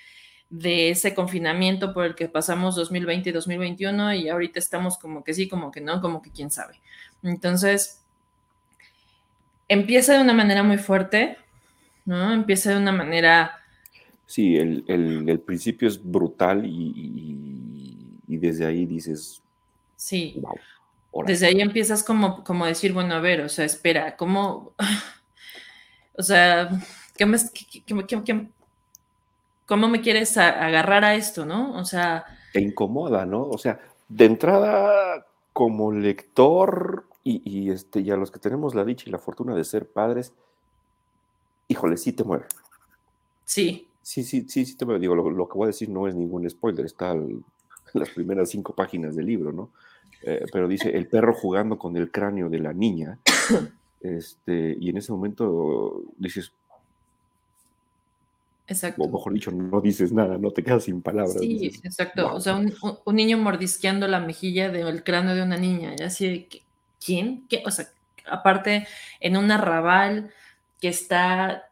[0.50, 5.34] de ese confinamiento por el que pasamos 2020 y 2021 y ahorita estamos como que
[5.34, 6.80] sí, como que no, como que quién sabe.
[7.22, 8.02] Entonces,
[9.68, 11.38] empieza de una manera muy fuerte,
[12.04, 12.32] ¿no?
[12.32, 13.58] Empieza de una manera...
[14.26, 19.42] Sí, el, principio es brutal y, desde ahí dices...
[19.96, 20.42] Sí.
[21.26, 24.72] desde ahí empiezas como, como decir, bueno, a ver, o sea, espera, ¿cómo...
[26.16, 26.70] o sea,
[27.16, 27.38] ¿qué me,
[29.66, 31.78] ¿cómo me quieres agarrar a esto, no?
[31.78, 32.24] O sea...
[32.52, 33.42] Te incomoda, ¿no?
[33.42, 39.04] O sea, de entrada, como lector y, este, y a los que tenemos la dicha
[39.06, 40.32] y la fortuna de ser padres,
[41.72, 42.44] híjole, sí te mueve.
[43.44, 43.88] Sí.
[44.02, 45.00] Sí, sí, sí, sí te mueve.
[45.00, 47.44] Digo, lo, que voy a decir no es ningún spoiler, está en
[47.94, 49.70] las primeras cinco páginas del libro, ¿no?
[50.22, 53.18] Eh, pero dice, el perro jugando con el cráneo de la niña,
[54.00, 56.52] este, y en ese momento dices,
[58.68, 59.02] Exacto.
[59.02, 61.36] O mejor dicho, no dices nada, no te quedas sin palabras.
[61.38, 62.32] Sí, exacto.
[62.32, 66.48] O sea, un, niño mordisqueando la mejilla del cráneo de una niña, y así
[67.04, 67.44] ¿quién?
[67.48, 67.62] ¿Qué?
[67.66, 67.88] O sea,
[68.30, 68.86] aparte,
[69.20, 70.30] en un arrabal
[70.82, 71.70] que está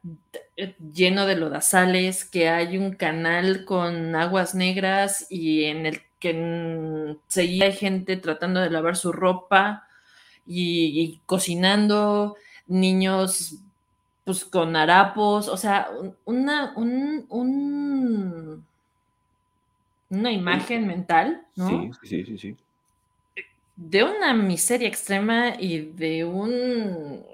[0.95, 7.65] lleno de lodazales, que hay un canal con aguas negras y en el que seguía
[7.65, 9.89] hay gente tratando de lavar su ropa
[10.47, 12.37] y cocinando,
[12.69, 13.57] niños
[14.25, 15.89] pues con harapos, o sea,
[16.25, 17.27] una, un,
[20.09, 21.69] una imagen mental, ¿no?
[21.69, 22.57] Sí, sí, sí, sí.
[23.75, 27.25] De una miseria extrema y de un,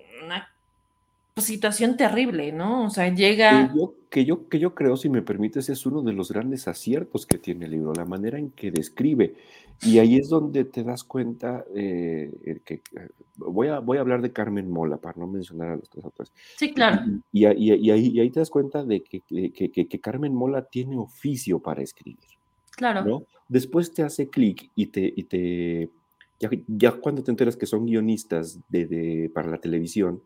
[1.36, 2.86] una situación terrible, ¿no?
[2.86, 3.68] O sea, llega...
[3.68, 6.66] Que yo, que yo, que yo creo, si me permites, es uno de los grandes
[6.66, 9.34] aciertos que tiene el libro, la manera en que describe.
[9.82, 14.22] Y ahí es donde te das cuenta eh, que eh, voy a, voy a hablar
[14.22, 16.32] de Carmen Mola para no mencionar a los tres autores.
[16.56, 17.02] Sí, claro.
[17.30, 22.16] Y, y, ahí, te das cuenta de que, que, Carmen Mola tiene oficio para escribir.
[22.70, 23.04] Claro.
[23.04, 23.24] ¿no?
[23.48, 25.90] Después te hace clic y te, y te
[26.40, 30.22] ya, ya, cuando te enteras que son guionistas de, de para la televisión,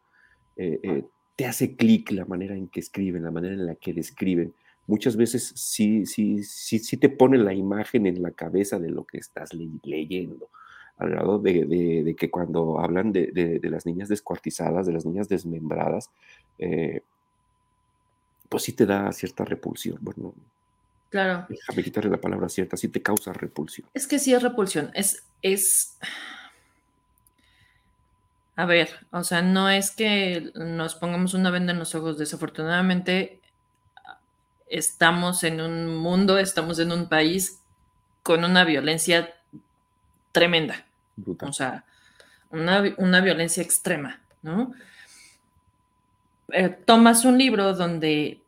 [0.56, 1.04] eh,
[1.36, 4.52] te hace clic la manera en que escriben, la manera en la que describen
[4.90, 9.04] muchas veces sí, sí, sí, sí te pone la imagen en la cabeza de lo
[9.04, 10.48] que estás leyendo.
[10.98, 16.10] Al grado de, que cuando hablan de, las niñas descuartizadas, de las niñas desmembradas,
[16.58, 17.02] eh,
[18.50, 19.96] pues sí te da cierta repulsión.
[20.00, 20.34] Bueno,
[21.08, 21.46] claro.
[21.48, 23.88] déjame quitarle la palabra cierta, sí te causa repulsión.
[23.94, 25.96] Es que sí es repulsión, es, es...
[28.56, 33.40] A ver, o sea, no es que nos pongamos una venda en los ojos, desafortunadamente
[34.66, 37.60] estamos en un mundo, estamos en un país
[38.22, 39.34] con una violencia
[40.32, 40.86] tremenda.
[41.42, 41.84] O sea,
[42.50, 44.72] una, violencia extrema, ¿no?
[46.52, 48.40] Eh, tomas un libro donde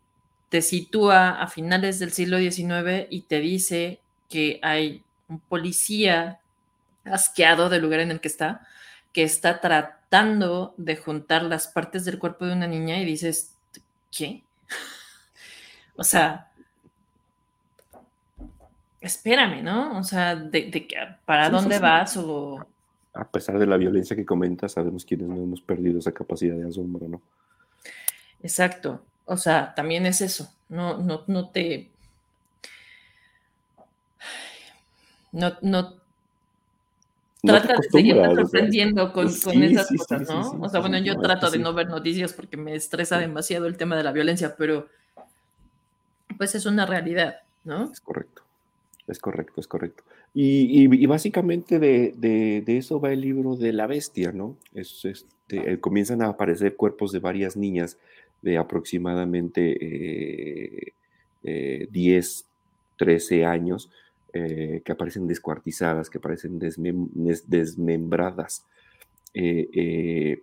[0.49, 6.41] te sitúa a finales del siglo XIX y te dice que hay un policía
[7.05, 8.67] asqueado del lugar en el que está,
[9.13, 13.55] que está tratando de juntar las partes del cuerpo de una niña y dices,
[14.11, 14.43] ¿qué?
[15.95, 16.51] O sea,
[19.03, 19.99] espérame, ¿no?
[19.99, 20.89] O sea, de,
[21.27, 22.17] ¿para dónde vas?
[22.17, 22.65] O...
[23.13, 26.67] A pesar de la violencia que comentas, sabemos quiénes no hemos perdido esa capacidad de
[26.67, 27.21] asombro, ¿no?
[28.43, 29.05] Exacto.
[29.27, 30.53] O sea, también es eso.
[30.69, 31.91] No, no, no te.
[35.31, 36.02] No, no.
[37.43, 40.61] Trata de seguirte sorprendiendo con, esas cosas, ¿no?
[40.61, 43.97] o sea, bueno, yo trato de no ver noticias porque me estresa demasiado el tema
[43.97, 44.87] de la violencia, pero
[46.39, 47.91] pues es una realidad, ¿no?
[47.91, 48.43] Es correcto,
[49.09, 50.05] es correcto, es correcto.
[50.35, 54.57] Y, básicamente de, eso va el libro de la bestia, ¿no?
[54.73, 57.99] Es, este, eh, comienzan a aparecer cuerpos de varias niñas
[58.41, 60.95] de aproximadamente
[61.43, 61.87] 10, eh,
[62.97, 63.45] 13
[64.33, 68.67] eh, que aparecen descuartizadas, que aparecen desmembradas.
[69.35, 70.37] y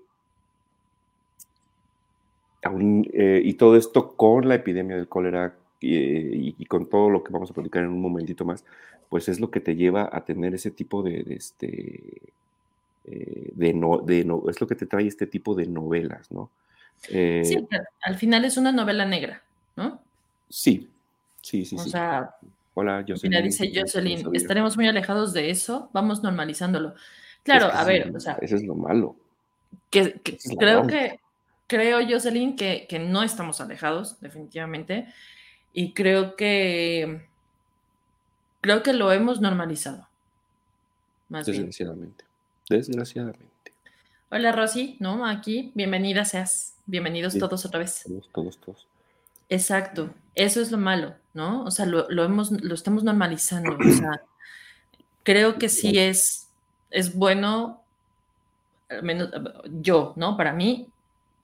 [3.53, 7.83] todo esto con la epidemia del cólera y, con todo lo que vamos a platicar
[7.83, 8.63] en un momentito más,
[9.09, 12.21] pues es lo que te lleva a tener ese tipo de, este,
[13.05, 16.49] eh, de, no, de no, es lo que te trae este tipo de novelas, ¿no?
[17.09, 17.67] Eh, sí,
[18.01, 19.41] al final es una novela negra,
[19.77, 20.01] ¿no?
[20.49, 20.89] Sí,
[21.41, 21.77] sí, sí.
[21.77, 22.35] O sea,
[22.79, 23.43] hola, Jocelyn.
[23.43, 26.93] dice Jocelyn, estaremos muy alejados de eso, vamos normalizándolo.
[27.43, 28.37] Claro, a ver, o sea.
[28.41, 29.15] Eso es lo malo.
[29.89, 30.21] Que,
[30.57, 31.19] creo que,
[31.67, 35.07] creo, Jocelyn, que, que no estamos alejados, definitivamente.
[35.73, 37.27] Y creo que
[38.61, 40.07] creo que lo hemos normalizado.
[41.29, 42.25] Desgraciadamente.
[42.69, 43.49] Desgraciadamente.
[44.31, 45.25] Hola Rosy, ¿no?
[45.25, 46.75] Aquí, bienvenida seas.
[46.85, 48.03] Bienvenidos todos otra vez.
[48.05, 48.88] Todos, todos, todos.
[49.49, 50.13] Exacto.
[50.35, 51.63] Eso es lo malo, ¿no?
[51.63, 53.75] O sea, lo, hemos, lo estamos normalizando.
[53.77, 54.21] O sea,
[55.23, 56.47] creo que sí es,
[56.91, 57.83] es bueno,
[58.89, 59.29] al menos
[59.81, 60.37] yo, ¿no?
[60.37, 60.87] Para mí,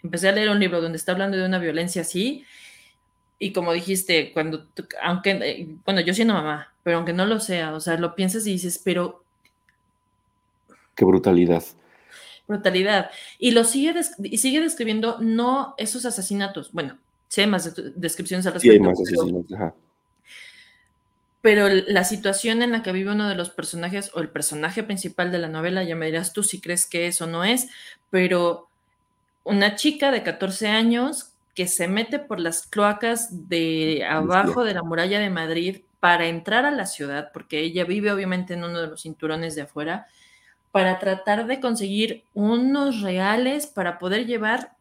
[0.03, 2.45] empecé a leer un libro donde está hablando de una violencia así
[3.37, 4.67] y como dijiste, cuando,
[5.01, 8.47] aunque, eh, bueno, yo siendo mamá, pero aunque no lo sea, o sea, lo piensas
[8.47, 9.23] y dices, pero...
[10.95, 11.63] Qué brutalidad.
[12.47, 13.09] Brutalidad.
[13.37, 16.97] Y lo sigue, y sigue describiendo no esos asesinatos, bueno,
[17.35, 18.75] sé más descripciones al respecto.
[18.75, 19.73] Sí, más asesinatos,
[21.41, 25.31] pero la situación en la que vive uno de los personajes o el personaje principal
[25.31, 27.67] de la novela, ya me dirás tú si crees que eso no es,
[28.09, 28.67] pero
[29.43, 34.81] una chica de 14 años que se mete por las cloacas de abajo de la
[34.81, 38.87] muralla de Madrid para entrar a la ciudad, porque ella vive obviamente en uno de
[38.87, 40.07] los cinturones de afuera,
[40.71, 44.71] para tratar de conseguir unos reales para poder llevar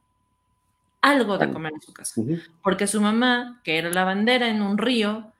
[1.04, 2.22] algo de comer en su casa.
[2.62, 5.32] Porque su mamá, que era la bandera en un río,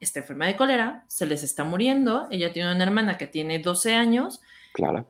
[0.00, 3.94] está enferma de cólera, se les está muriendo, ella tiene una hermana que tiene 12
[3.94, 4.40] años.
[4.72, 5.04] Clara.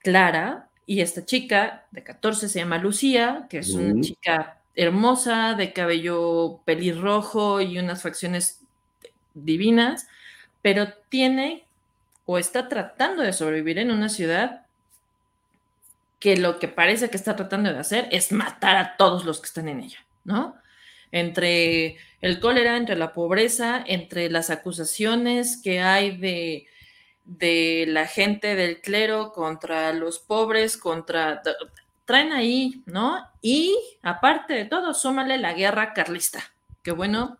[0.00, 5.72] Clara, y esta chica de 14 se llama Lucía, que es una chica hermosa, de
[5.72, 8.60] cabello pelirrojo y unas facciones
[9.34, 10.08] divinas,
[10.62, 11.64] pero tiene
[12.26, 14.63] o está tratando de sobrevivir en una ciudad
[16.24, 19.46] que lo que parece que está tratando de hacer es matar a todos los que
[19.46, 20.56] están en ella, ¿no?
[21.12, 26.66] Entre el cólera, entre la pobreza, entre las acusaciones que hay de,
[27.26, 31.42] de la gente del clero contra los pobres, contra...
[32.06, 33.18] Traen ahí, ¿no?
[33.42, 37.36] Y aparte de todo, súmale la guerra carlista, que bueno,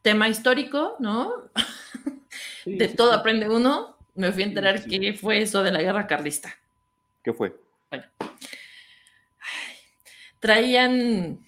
[0.00, 1.50] tema histórico, ¿no?
[2.64, 3.98] de todo aprende uno.
[4.14, 6.56] Me fui a enterar qué fue eso de la guerra carlista.
[7.22, 7.54] ¿Qué fue?
[7.90, 8.04] Bueno.
[10.38, 11.38] traían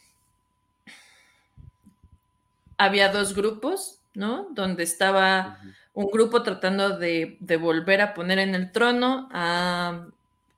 [2.85, 4.49] había dos grupos, ¿no?
[4.51, 5.59] Donde estaba
[5.95, 10.07] un grupo tratando de, volver a poner en el trono a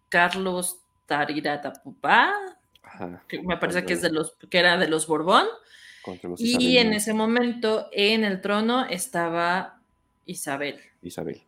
[0.08, 2.32] Carlos Tariratapupá,
[3.28, 5.46] que me parece que es de los, que era de los Borbón.
[6.38, 9.80] Y en ese momento en el trono estaba
[10.26, 10.80] Isabel.
[11.02, 11.42] Isabel.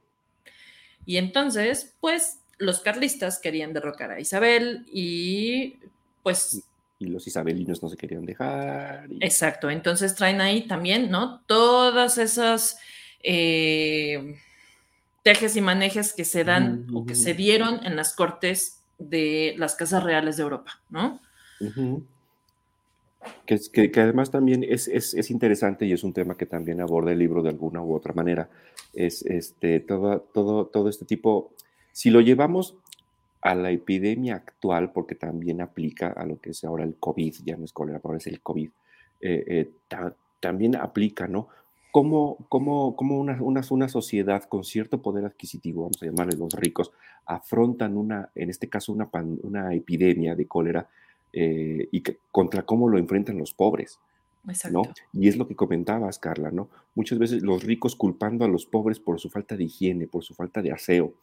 [1.04, 5.76] Y entonces, pues, los carlistas querían derrocar a Isabel y
[6.22, 6.62] pues
[6.98, 9.08] y los isabelinos no se querían dejar.
[9.20, 11.42] Exacto, entonces traen ahí también, ¿no?
[11.46, 12.78] Todas esas
[13.22, 14.36] eh,
[15.22, 19.74] tejes y manejes que se dan o que se dieron en las cortes de las
[19.74, 21.20] casas reales de Europa, ¿no?
[23.44, 27.18] que, que, además también es, es, interesante y es un tema que también aborda el
[27.18, 28.48] libro de alguna u otra manera.
[28.94, 31.52] Es este, todo, todo, todo este tipo,
[31.96, 32.76] si lo llevamos
[33.40, 37.56] a la epidemia actual, porque también aplica a lo que es ahora el COVID, ya
[37.56, 38.68] no es cólera, ahora es el COVID,
[39.22, 39.70] eh, eh,
[40.38, 41.48] también aplica, ¿no?
[41.92, 46.52] ¿Cómo, cómo, cómo una, una, una, sociedad con cierto poder adquisitivo, vamos a llamarle los
[46.52, 46.92] ricos,
[47.24, 49.08] afrontan una, en este caso, una,
[49.42, 50.90] una epidemia de cólera
[51.32, 53.98] eh, y contra cómo lo enfrentan los pobres?
[54.70, 54.82] ¿no?
[55.14, 56.68] Y es lo que comentabas, Carla, ¿no?
[56.94, 60.34] Muchas veces los ricos culpando a los pobres por su falta de higiene, por su
[60.34, 61.14] falta de aseo,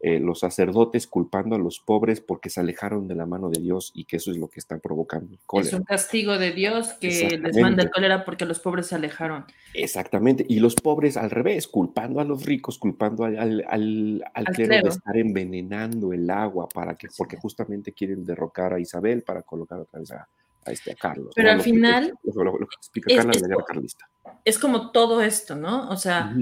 [0.00, 3.90] eh, los sacerdotes culpando a los pobres porque se alejaron de la mano de Dios
[3.94, 5.68] y que eso es lo que está provocando el cólera.
[5.68, 9.44] Es un castigo de Dios que les manda el cólera porque los pobres se alejaron.
[9.74, 14.84] Exactamente, y los pobres al revés, culpando a los ricos, culpando al, al, al, clero,
[14.84, 19.80] de estar envenenando el agua para que, porque justamente quieren derrocar a Isabel para colocar
[19.80, 20.28] otra vez a,
[20.66, 21.32] este, a Carlos.
[21.34, 22.14] Pero al final...
[22.22, 24.08] Lo, que explica Carla de la guerra carlista.
[24.44, 25.88] Es como todo esto, ¿no?
[25.90, 26.32] O sea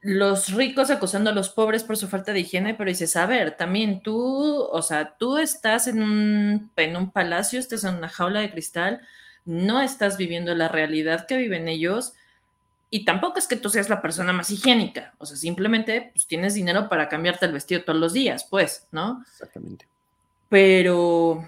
[0.00, 3.56] los ricos acusando a los pobres por su falta de higiene, pero dices, a ver,
[3.56, 8.40] también tú, o sea, tú estás en un, en un palacio, estás en una jaula
[8.40, 9.00] de cristal,
[9.44, 12.14] no estás viviendo la realidad que viven ellos
[12.88, 16.54] y tampoco es que tú seas la persona más higiénica, o sea, simplemente pues, tienes
[16.54, 19.22] dinero para cambiarte el vestido todos los días, pues, ¿no?
[19.28, 19.86] Exactamente.
[20.48, 21.46] Pero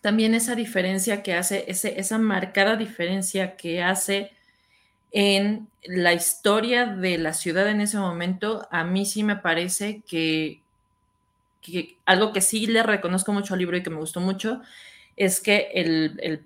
[0.00, 4.32] también esa diferencia que hace, ese, esa marcada diferencia que hace
[5.12, 10.60] en la historia de la ciudad en ese momento, a mí sí me parece que,
[12.06, 14.60] algo que sí le reconozco mucho al libro y que me gustó mucho
[15.16, 16.44] es que el,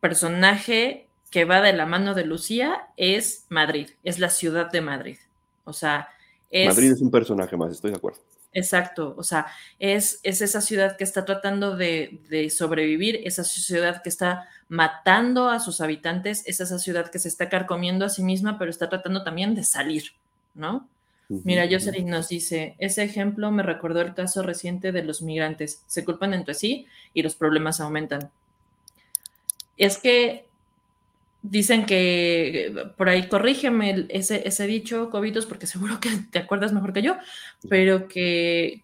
[0.00, 5.18] personaje que va de la mano de Lucía es Madrid, es la ciudad de Madrid.
[5.64, 6.08] O sea,
[6.50, 8.20] Madrid es un personaje más, estoy de acuerdo.
[8.52, 9.46] Exacto, o sea,
[9.78, 15.48] es, es esa ciudad que está tratando de, de, sobrevivir, esa ciudad que está matando
[15.48, 18.88] a sus habitantes, es esa ciudad que se está carcomiendo a sí misma, pero está
[18.88, 20.14] tratando también de salir,
[20.54, 20.88] ¿no?
[21.44, 26.04] Mira, Jocelyn nos dice, ese ejemplo me recordó el caso reciente de los migrantes, se
[26.04, 28.32] culpan entre sí y los problemas aumentan.
[29.76, 30.49] Es que
[31.42, 36.92] Dicen que por ahí corrígeme ese, ese dicho, Cobitos, porque seguro que te acuerdas mejor
[36.92, 37.16] que yo,
[37.68, 38.82] pero que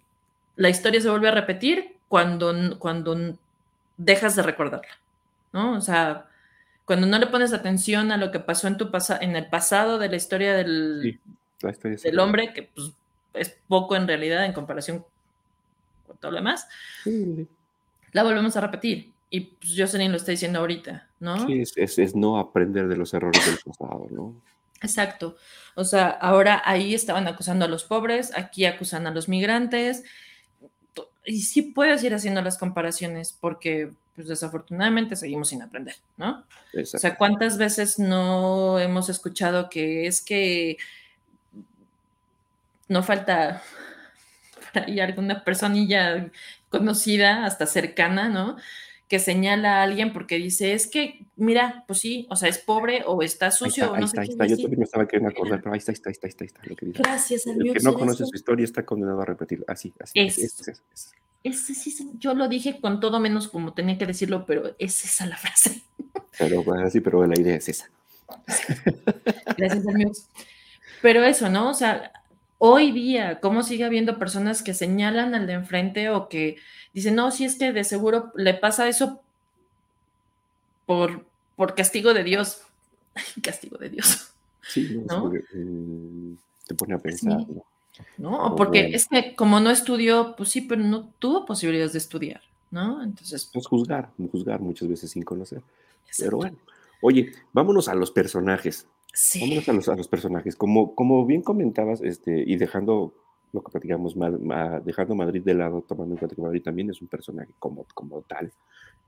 [0.56, 3.36] la historia se vuelve a repetir cuando, cuando
[3.96, 4.98] dejas de recordarla,
[5.52, 5.76] ¿no?
[5.76, 6.26] O sea,
[6.86, 8.90] cuando no le pones atención a lo que pasó en, tu
[9.20, 11.18] en el pasado de la historia del,
[12.02, 12.92] del hombre, que pues,
[13.34, 15.04] es poco en realidad en comparación
[16.06, 16.68] con todo lo demás,
[18.12, 19.12] la volvemos a repetir.
[19.30, 21.46] Y pues Jocelyn lo está diciendo ahorita, ¿no?
[21.46, 24.34] Sí, es, es, no aprender de los errores del pasado, ¿no?
[24.82, 25.36] Exacto.
[25.74, 30.04] O sea, ahora ahí estaban acusando a los pobres, aquí acusan a los migrantes.
[31.24, 36.44] Y sí puedes ir haciendo las comparaciones porque pues desafortunadamente seguimos sin aprender, ¿no?
[36.74, 40.78] O sea, ¿cuántas veces no hemos escuchado que es que
[42.88, 43.62] no falta
[44.86, 46.30] y alguna personilla
[46.70, 48.56] conocida, hasta cercana, ¿no?
[49.08, 53.04] Que señala a alguien porque dice, es que, mira, pues sí, o sea, es pobre
[53.06, 53.94] o está sucio.
[53.94, 56.10] Ahí está, ahí está, yo también me estaba queriendo acordar, pero ahí está, ahí está,
[56.10, 57.02] ahí está, ahí está, lo que dice.
[57.02, 59.64] Gracias, El que no conoce su historia está condenado a repetir.
[59.68, 60.18] Así, así.
[60.18, 60.82] Es, es,
[61.44, 65.26] es, sí, yo lo dije con todo menos como tenía que decirlo, pero es esa
[65.26, 65.82] la frase.
[66.38, 67.88] Pero, sí, pero la idea es esa.
[69.56, 70.26] Gracias, amigos.
[71.02, 71.70] Pero eso, ¿no?
[71.70, 72.12] O sea,
[72.58, 76.56] hoy día, ¿cómo sigue habiendo personas que señalan al de enfrente o que
[76.96, 79.20] dicen, no, si es que de seguro le pasa eso
[80.86, 81.24] por,
[81.54, 82.62] por castigo de Dios?
[83.42, 84.32] castigo de Dios.
[84.62, 85.32] Sí, ¿no?
[85.34, 86.34] Eh,
[86.66, 87.64] te pone a pensar, ¿no?
[88.18, 88.56] ¿no?
[88.56, 92.40] Porque es que como no estudió, pues sí, pero no tuvo posibilidades de estudiar,
[92.70, 93.02] ¿no?
[93.02, 93.48] Entonces.
[93.52, 95.62] Pues juzgar, juzgar muchas veces sin conocer.
[96.18, 96.56] Pero bueno.
[97.02, 98.86] Oye, vámonos a los personajes.
[99.40, 100.56] Vámonos a los, a los personajes.
[100.56, 103.12] Como, como bien comentabas, este, y dejando
[103.56, 104.14] lo que platicamos,
[104.84, 108.22] dejando Madrid de lado, tomando en cuenta que Madrid también es un personaje como, como
[108.22, 108.52] tal.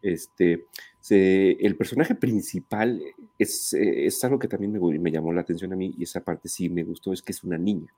[0.00, 0.66] Este,
[1.10, 3.00] el personaje principal
[3.38, 6.48] es, es algo que también me, me, llamó la atención a mí y esa parte
[6.48, 7.92] sí me gustó, es que es una niña.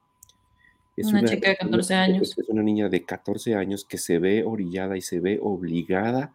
[0.97, 2.39] Es una, chica de 14 años.
[2.39, 6.35] Es una niña de 14 años que se ve orillada y se ve obligada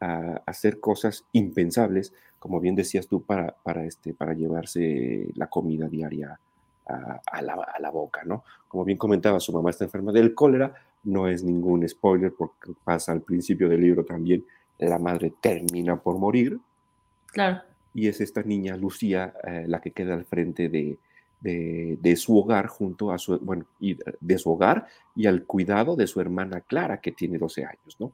[0.00, 5.88] a hacer cosas impensables, como bien decías tú, para, para, este, para llevarse la comida
[5.88, 6.38] diaria
[6.86, 8.44] a, la, a, la, boca, ¿no?
[8.68, 10.74] Como bien comentaba, su mamá está enferma del cólera,
[11.04, 14.44] no es ningún spoiler porque pasa al principio del libro también,
[14.78, 16.58] la madre termina por morir.
[17.26, 17.62] Claro.
[17.94, 20.98] Y es esta niña, Lucía, eh, la que queda al frente de,
[21.40, 26.06] de, su hogar junto a su, bueno, y de su hogar y al cuidado de
[26.06, 28.12] su hermana Clara, que tiene 12 años, ¿no?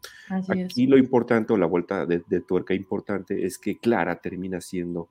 [0.49, 5.09] Aquí lo importante, o la vuelta de, tuerca importante, es que Clara termina siendo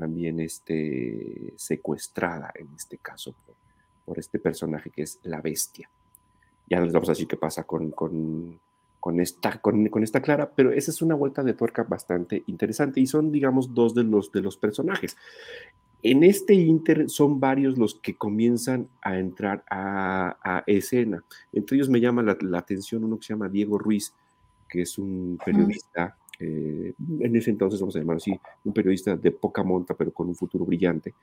[0.00, 3.34] también este, secuestrada, en este caso,
[4.06, 5.90] por, este personaje que es la bestia.
[6.68, 8.58] Ya les vamos a decir qué pasa con, con,
[8.98, 12.98] con esta, con, con, esta Clara, pero esa es una vuelta de tuerca bastante interesante
[12.98, 15.18] y son, digamos, dos de los, de los personajes.
[16.02, 21.22] En este inter son varios los que comienzan a entrar a, escena.
[21.52, 24.14] Entre ellos me llama la, atención uno que se llama Diego Ruiz,
[24.66, 29.30] que es un periodista, eh, en ese entonces vamos a llamarlo así, un periodista de
[29.30, 31.14] poca monta, pero con un futuro brillante.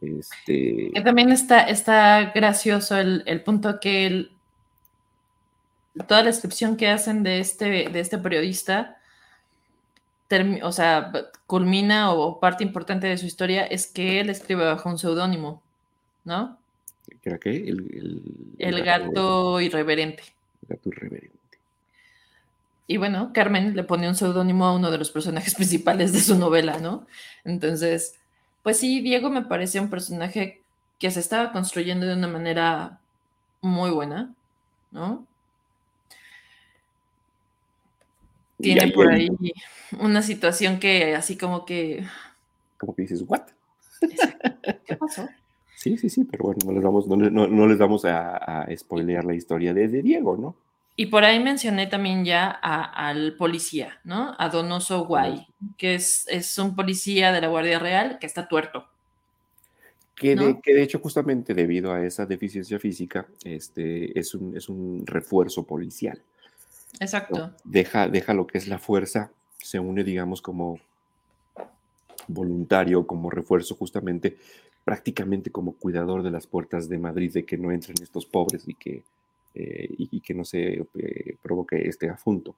[0.00, 0.90] Este...
[0.94, 4.28] Que también está, está gracioso el, el punto que
[6.06, 8.96] toda la descripción que hacen de este, de este periodista
[10.62, 11.12] o sea,
[11.46, 15.60] culmina o parte importante de su historia es que él escribe bajo un seudónimo,
[16.24, 16.56] ¿no?
[17.24, 17.50] ¿Era qué?
[17.56, 20.22] El, gato, irreverente.
[20.62, 21.39] El gato irreverente.
[22.90, 26.36] Y bueno, Carmen le pone un seudónimo a uno de los personajes principales de su
[26.36, 27.06] novela, ¿no?
[27.44, 28.16] Entonces,
[28.64, 30.60] pues sí, Diego me parece un personaje
[30.98, 32.98] que se estaba construyendo de una manera
[33.60, 34.34] muy buena,
[34.90, 35.24] ¿no?
[38.60, 39.28] Tiene por ahí
[40.00, 42.04] una situación que así como que...
[42.76, 43.42] Como que dices, ¿what?
[44.84, 45.28] ¿Qué pasó?
[45.76, 49.34] Sí, sí, sí, pero bueno, no les vamos, no, les vamos a, a, spoilear la
[49.34, 50.56] historia de, Diego, ¿no?
[51.00, 54.34] Y por ahí mencioné también ya al policía, ¿no?
[54.36, 55.46] A Donoso Guay,
[55.78, 58.84] que es, es, un policía de la Guardia Real que está tuerto.
[60.14, 64.68] Que, de, que de hecho, justamente debido a esa deficiencia física, este, es, un, es
[64.68, 66.20] un refuerzo policial.
[66.98, 67.50] Exacto.
[67.64, 70.80] Deja, deja lo que es la fuerza, se une, digamos, como
[72.28, 74.36] voluntario, como refuerzo justamente,
[74.84, 78.74] prácticamente como cuidador de las puertas de Madrid, de que no entren estos pobres y
[78.74, 79.02] que,
[79.54, 82.54] eh, y, que no se eh, provoque este asunto.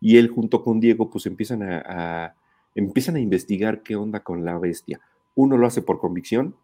[0.00, 2.34] Y él junto con Diego, pues empiezan a,
[2.74, 5.00] empiezan a investigar qué onda con la bestia.
[5.34, 6.54] Uno lo hace por convicción,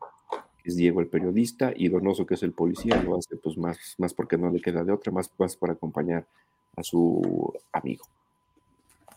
[0.64, 4.14] es Diego el periodista, y Donoso, que es el policía, lo hace pues más, más
[4.14, 6.26] porque no le queda de otra, más, más para acompañar
[6.76, 8.04] a su amigo.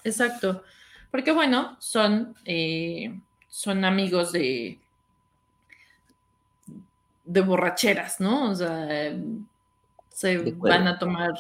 [0.04, 0.64] Exacto,
[1.12, 4.80] porque bueno, son, eh, son amigos de,
[7.24, 8.52] de borracheras, ¿no?
[8.52, 9.16] O sea,
[10.16, 11.34] se van a tomar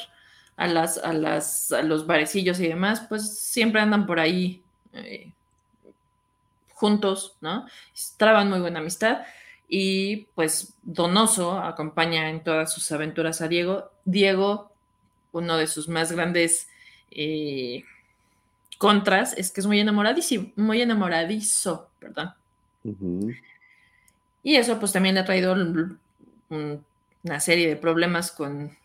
[0.58, 4.62] a las, a las, a los barecillos y demás, pues siempre andan por ahí
[4.94, 5.32] eh,
[6.74, 7.66] juntos, ¿no?
[8.18, 9.22] Traban muy buena amistad.
[9.68, 13.92] Y pues Donoso acompaña en todas sus aventuras a Diego.
[14.04, 14.72] Diego
[15.32, 16.68] uno de sus más grandes
[17.12, 17.84] eh,
[18.78, 22.34] contras es que es muy enamoradísimo, muy enamoradizo, perdón.
[24.44, 25.56] Y eso pues también le ha traído
[27.26, 28.78] una serie de problemas con,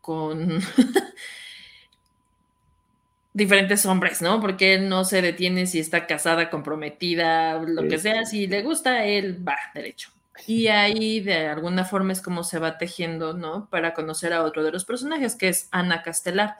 [0.00, 0.62] con
[3.34, 4.40] diferentes hombres, ¿no?
[4.40, 9.04] Porque él no se detiene si está casada, comprometida, lo que sea, si le gusta,
[9.04, 10.10] él va derecho.
[10.46, 13.68] Y ahí de alguna forma es como se va tejiendo, ¿no?
[13.68, 16.56] Para conocer a otro de los personajes, que es Ana Castelar,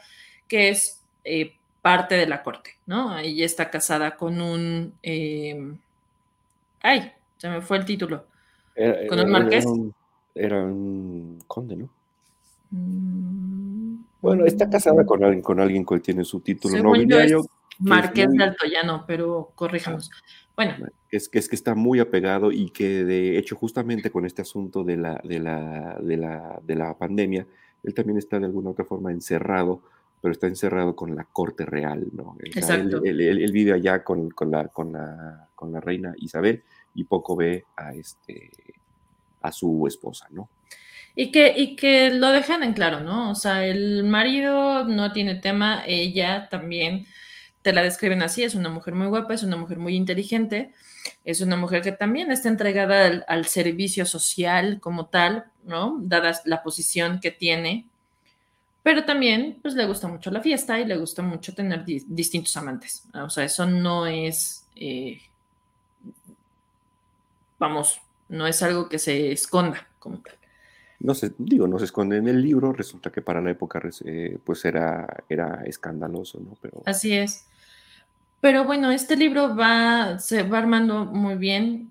[0.48, 3.18] que es eh, parte de la corte, ¿no?
[3.18, 4.92] Ella está casada con un...
[5.02, 5.72] Eh,
[6.82, 8.26] ay, se me fue el título.
[9.08, 9.64] con un marqués.
[10.34, 11.88] Era un, conde, ¿no?
[12.70, 17.42] Mm, bueno, está casada con alguien, con alguien que tiene su título nobiliario.
[17.80, 20.10] Marqués de Altoyano, pero corríjanos.
[20.54, 20.86] Bueno.
[21.10, 24.84] Es que, es que está muy apegado y que de hecho justamente con este asunto
[24.84, 27.46] de la, de la, de la, de la pandemia,
[27.82, 29.80] él también está de alguna otra forma encerrado,
[30.20, 32.36] pero está encerrado con la corte real, ¿no?
[32.40, 33.00] Exacto.
[33.02, 36.62] Él, vive allá con, con, la, con, la, con la reina Isabel
[36.94, 38.50] y poco ve a, este,
[39.42, 40.48] a su esposa, ¿no?
[41.16, 43.30] Y que, y que lo dejan en claro, ¿no?
[43.30, 47.06] O sea, el marido no tiene tema, ella también
[47.62, 50.72] te la describen así, es una mujer muy guapa, es una mujer muy inteligente,
[51.24, 55.98] es una mujer que también está entregada al, servicio social como tal, ¿no?
[56.00, 57.86] Dada la posición que tiene,
[58.82, 63.04] pero también pues le gusta mucho la fiesta y le gusta mucho tener distintos amantes,
[63.12, 65.20] o sea, eso no es, eh,
[67.58, 68.00] vamos,
[68.30, 70.40] no es algo que se esconda como tal
[71.00, 74.38] no se, digo, no se esconde en el libro, resulta que para la época eh,
[74.44, 76.56] pues era, era escandaloso, ¿no?
[76.60, 76.82] Pero...
[76.84, 77.46] Así es.
[78.40, 81.90] Pero bueno, este libro va, se va armando muy bien.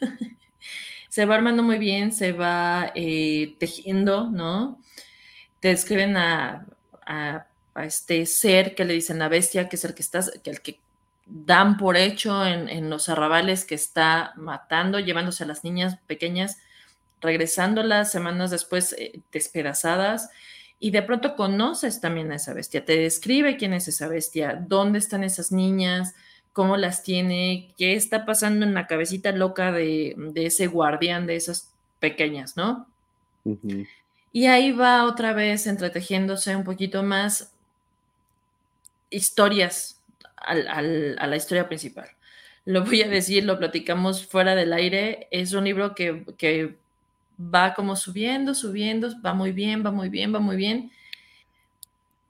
[1.10, 4.80] se va armando muy bien, se va eh, tejiendo, ¿no?
[5.60, 6.66] Te describen a,
[7.04, 7.44] a,
[7.84, 10.80] este ser que le dicen la bestia, que es el que estás, que el que
[11.28, 16.58] dan por hecho en, en los arrabales que está matando, llevándose a las niñas pequeñas
[17.20, 20.30] regresándolas semanas después eh, despedazadas
[20.80, 25.00] y de pronto conoces también a esa bestia, te describe quién es esa bestia, dónde
[25.00, 26.14] están esas niñas,
[26.52, 31.72] cómo las tiene, qué está pasando en la cabecita loca de, ese guardián de esas
[31.98, 32.86] pequeñas, ¿no?
[34.32, 37.52] Y ahí va otra vez entretejiéndose un poquito más
[39.10, 39.97] historias
[40.44, 42.08] a la historia principal.
[42.64, 46.76] Lo voy a decir, lo platicamos fuera del aire, es un libro que, que
[47.40, 50.90] va como subiendo, subiendo, va muy bien, va muy bien, va muy bien.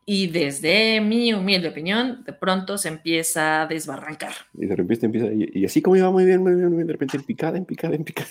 [0.04, 4.32] Y desde mi humilde opinión, de pronto se empieza a desbarrancar.
[4.54, 6.92] Y de repente empieza, y, así como iba muy bien, muy bien, muy bien, de
[6.92, 8.28] repente en picada, en picada, en picada.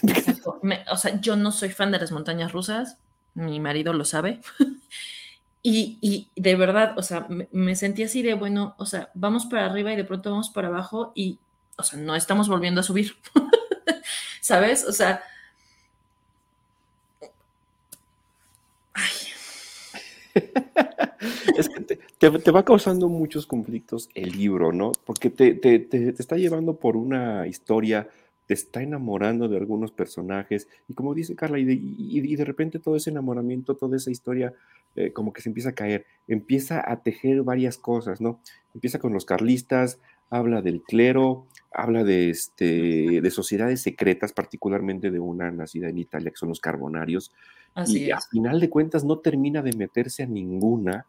[0.90, 2.98] o sea, yo no soy fan de las montañas rusas,
[3.34, 4.40] mi marido lo sabe.
[5.64, 9.92] y, de verdad, o sea, me, sentí así de, bueno, o sea, vamos para arriba
[9.92, 11.40] y de pronto vamos para abajo y,
[11.78, 13.16] o sea, no estamos volviendo a subir.
[14.42, 14.86] ¿Sabes?
[14.86, 15.22] O sea,
[21.58, 24.92] es que te, va causando muchos conflictos el libro, ¿no?
[25.06, 28.10] Porque te, te, está llevando por una historia,
[28.48, 32.80] te está enamorando de algunos personajes, y como dice Carla, y de, y, de repente
[32.80, 34.54] todo ese enamoramiento, toda esa historia,
[34.96, 38.40] eh, como que se empieza a caer, empieza a tejer varias cosas, ¿no?
[38.74, 45.20] Empieza con los carlistas, habla del clero, habla de, este, de sociedades secretas, particularmente de
[45.20, 47.34] una nacida en Italia, que son los carbonarios,
[47.86, 51.06] y al final de cuentas no termina de meterse a ninguna.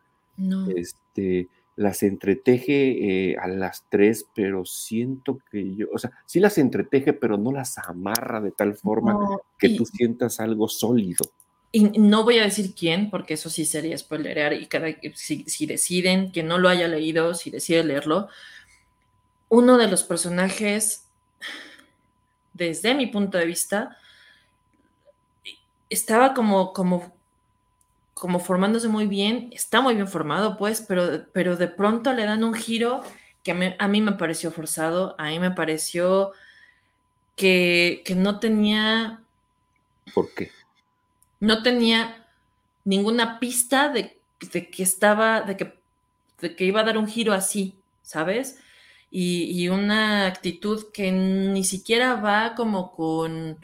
[0.76, 1.48] Este,
[1.78, 7.12] las entreteje eh, a las tres, pero siento que yo, o sea, sí las entreteje,
[7.12, 11.24] pero no las amarra de tal forma que tú sientas algo sólido.
[11.70, 15.66] Y no voy a decir quién, porque eso sí sería spoilerear, y cada, si, si
[15.66, 18.26] deciden que no lo haya leído, si decide leerlo,
[19.48, 21.04] uno de los personajes,
[22.54, 23.96] desde mi punto de vista,
[25.88, 27.12] estaba como, como,
[28.18, 32.44] como formándose muy bien, está muy bien formado, pues, pero, pero de pronto le dan
[32.44, 33.02] un giro
[33.42, 36.32] que a mí, me pareció forzado, a mí me pareció
[37.36, 39.22] que, no tenía...
[40.12, 40.50] ¿Por qué?
[41.40, 42.26] No tenía
[42.84, 45.78] ninguna pista de, que estaba, de que,
[46.40, 48.58] de que iba a dar un giro así, ¿sabes?
[49.10, 53.58] Y, y, una actitud que ni siquiera va como con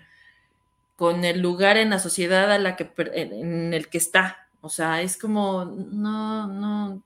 [0.97, 4.44] con el lugar en la sociedad a la que, en el que está.
[4.65, 7.03] O sea, es como, no, no.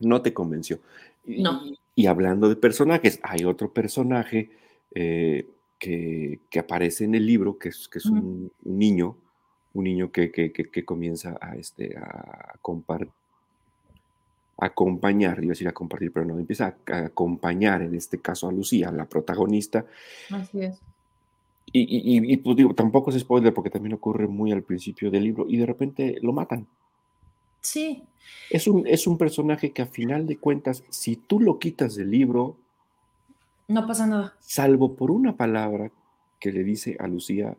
[0.00, 0.80] No te convenció.
[1.24, 1.62] No.
[1.94, 4.50] Y, hablando de personajes, hay otro personaje
[4.92, 5.46] eh,
[5.78, 9.16] que, aparece en el libro, que es, que es un, niño,
[9.72, 13.12] un niño que, que, comienza a, este, a compartir
[14.60, 18.52] acompañar, iba a decir a compartir, pero no, empieza a, acompañar en este caso a
[18.52, 19.86] Lucía, la protagonista.
[20.32, 20.80] Así es.
[21.72, 25.58] Y, pues digo, tampoco es spoiler porque también ocurre muy al principio del libro y
[25.58, 26.66] de repente lo matan.
[27.60, 28.04] Sí.
[28.50, 32.10] Es un, es un personaje que a final de cuentas, si tú lo quitas del
[32.10, 32.56] libro...
[33.68, 34.34] No pasa nada.
[34.40, 35.90] Salvo por una palabra
[36.40, 37.56] que le dice a Lucía,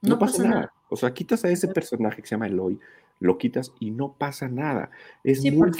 [0.00, 0.72] no, pasa, nada.
[0.88, 2.78] O sea, quitas a ese personaje que se llama Eloy,
[3.20, 4.90] lo quitas y no pasa nada.
[5.24, 5.72] Es muy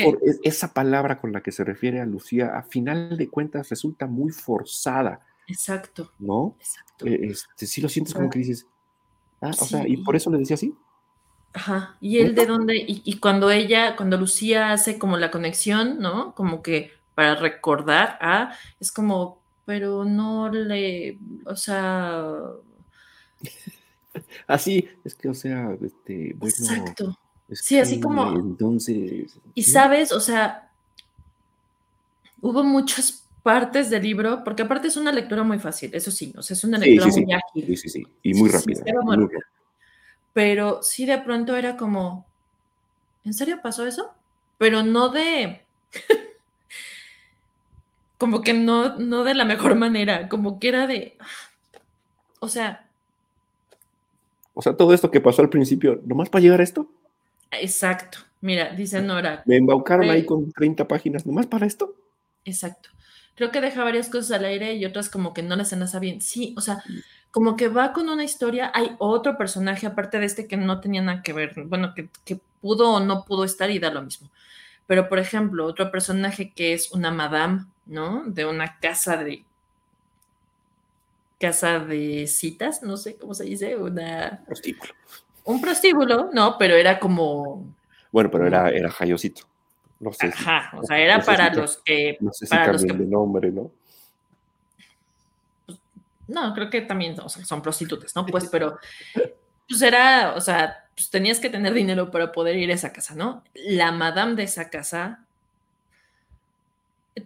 [0.42, 4.32] esa palabra con la que se refiere a Lucía, a final de cuentas, resulta muy
[4.32, 5.20] forzada.
[5.48, 6.12] Exacto.
[6.18, 6.54] ¿No?
[6.60, 7.06] Exacto.
[7.06, 8.66] Eh, este, sí lo sientes como que dices,
[9.40, 10.74] ah, o sea, y por eso le decía así.
[11.54, 15.98] Ajá, y él de dónde, y, y, cuando ella, cuando Lucía hace como la conexión,
[15.98, 16.34] ¿no?
[16.34, 22.32] Como que para recordar, ah, es como, pero no le, o sea...
[24.46, 26.54] Así, es que, o sea, este, bueno...
[26.56, 27.18] Exacto.
[27.50, 28.30] sí, así como...
[28.32, 29.38] Entonces...
[29.54, 30.70] Y sabes, o sea,
[32.40, 36.42] hubo muchas partes del libro, porque aparte es una lectura muy fácil, eso sí, o
[36.42, 37.64] sea, es una lectura muy ágil.
[37.64, 38.84] Sí, sí, sí, y muy rápida.
[40.34, 42.26] Pero sí de pronto era como,
[43.24, 44.12] ¿en serio pasó eso?
[44.58, 45.62] Pero no de...
[48.18, 51.16] como que no, no de la mejor manera, como que era de...
[52.40, 52.86] O sea...
[54.52, 56.86] O sea, todo esto que pasó al principio, ¿nomás para llegar a esto?
[57.50, 58.18] Exacto.
[58.42, 59.42] Mira, dice Nora.
[59.46, 61.94] Me embaucaron ahí con 30 páginas, ¿nomás para esto?
[62.44, 62.90] Exacto
[63.38, 66.20] creo que deja varias cosas al aire y otras como que no las enlaza bien.
[66.20, 66.82] Sí, o sea,
[67.30, 71.00] como que va con una historia, hay otro personaje aparte de este que no tenía
[71.02, 74.28] nada que ver, bueno, que, pudo o no pudo estar y da lo mismo.
[74.88, 78.24] Pero, por ejemplo, otro personaje que es una madame, ¿no?
[78.26, 79.44] De una casa de...
[81.38, 84.42] Casa de citas, no sé cómo se dice, una...
[84.44, 84.92] Prostíbulo.
[85.44, 87.72] Un prostíbulo, no, pero era como...
[88.10, 89.46] Bueno, pero era, era Jayosito.
[90.00, 90.26] No sé.
[90.26, 92.16] Ajá, o sea, era para los que.
[92.20, 93.70] No sé si para los que, de nombre, ¿no?
[95.66, 95.78] Pues,
[96.28, 98.24] no, creo que también, o sea, son prostitutas, ¿no?
[98.24, 98.78] Pues, pero,
[99.68, 103.14] pues era, o sea, pues tenías que tener dinero para poder ir a esa casa,
[103.14, 103.42] ¿no?
[103.54, 105.24] La madame de esa casa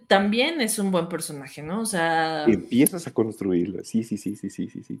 [0.07, 1.81] también es un buen personaje, ¿no?
[1.81, 2.45] O sea.
[2.45, 4.99] Empiezas a construirlo, sí, sí, sí, sí, sí, sí, sí.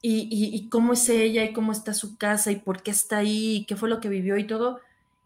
[0.00, 3.18] Y, y, y, cómo es ella y cómo está su casa y por qué está
[3.18, 4.80] ahí y qué fue lo que vivió y todo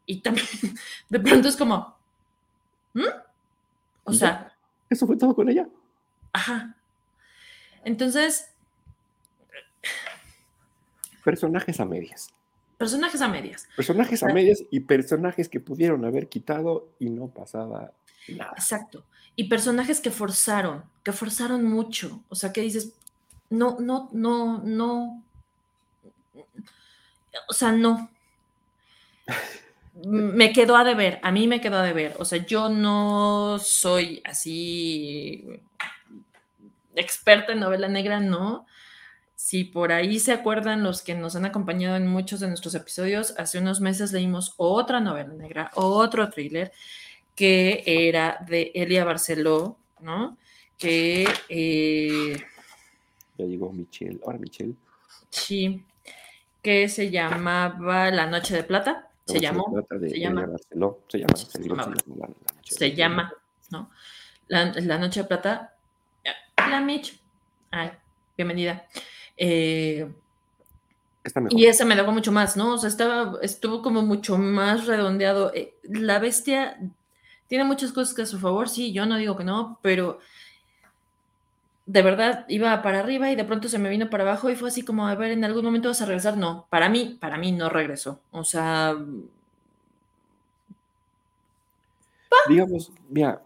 [0.07, 0.47] y también
[1.09, 1.97] de pronto es como,
[2.95, 3.05] ¿Mm?
[4.05, 4.53] O sea...
[4.91, 5.69] Eso fue todo con ella.
[6.33, 6.77] Ajá.
[7.85, 8.51] Entonces...
[11.25, 12.29] Personajes a medias.
[12.77, 13.69] Personajes a medias.
[13.77, 17.93] Personajes a medias y personajes que pudieron haber quitado y no pasaba
[18.29, 18.53] nada.
[18.57, 19.05] Exacto.
[19.37, 22.23] Y personajes que forzaron, que forzaron mucho.
[22.29, 22.93] O sea, que dices,
[23.51, 25.23] no, no, no, no.
[27.49, 28.11] O sea, no
[30.05, 32.15] me quedó a deber, a mí me quedó a deber.
[32.19, 35.61] O sea, yo no soy así
[36.95, 38.67] experta en novela negra, no.
[39.35, 43.35] Si por ahí se acuerdan los que nos han acompañado en muchos de nuestros episodios,
[43.39, 46.73] hace unos meses leímos otra novela negra, otro thriller,
[47.35, 50.37] que era de Elia Barceló, ¿no?
[50.79, 51.29] Que...
[51.49, 52.37] Eh,
[53.39, 54.21] ya llegó Michelle.
[54.25, 54.75] Ahora Michelle.
[55.31, 55.83] Sí,
[56.61, 60.47] que se llamaba La Noche de Plata se llamó, se, llama,
[61.09, 61.19] se
[61.63, 61.95] llama,
[62.63, 63.33] se llama,
[63.71, 63.91] ¿no?
[64.49, 65.75] La, Noche de Plata,
[66.57, 67.19] la Mitch,
[67.71, 67.93] ay,
[68.37, 68.87] bienvenida.
[69.37, 70.11] Eh,
[71.51, 72.75] y ese me dejó mucho más, ¿no?
[72.75, 75.53] O sea, estaba, estuvo como mucho más redondeado.
[75.55, 76.79] Eh, la bestia
[77.47, 80.19] tiene muchas cosas que a su favor, sí, yo no digo que no, pero
[81.93, 84.71] de verdad iba para arriba y de pronto se me vino para abajo y fue
[84.71, 86.39] así como, a ver, en algún momento vas a regresar.
[86.39, 88.21] No, para mí, para mí no regresó.
[88.31, 88.97] O sea...
[92.49, 93.43] Digamos, mira,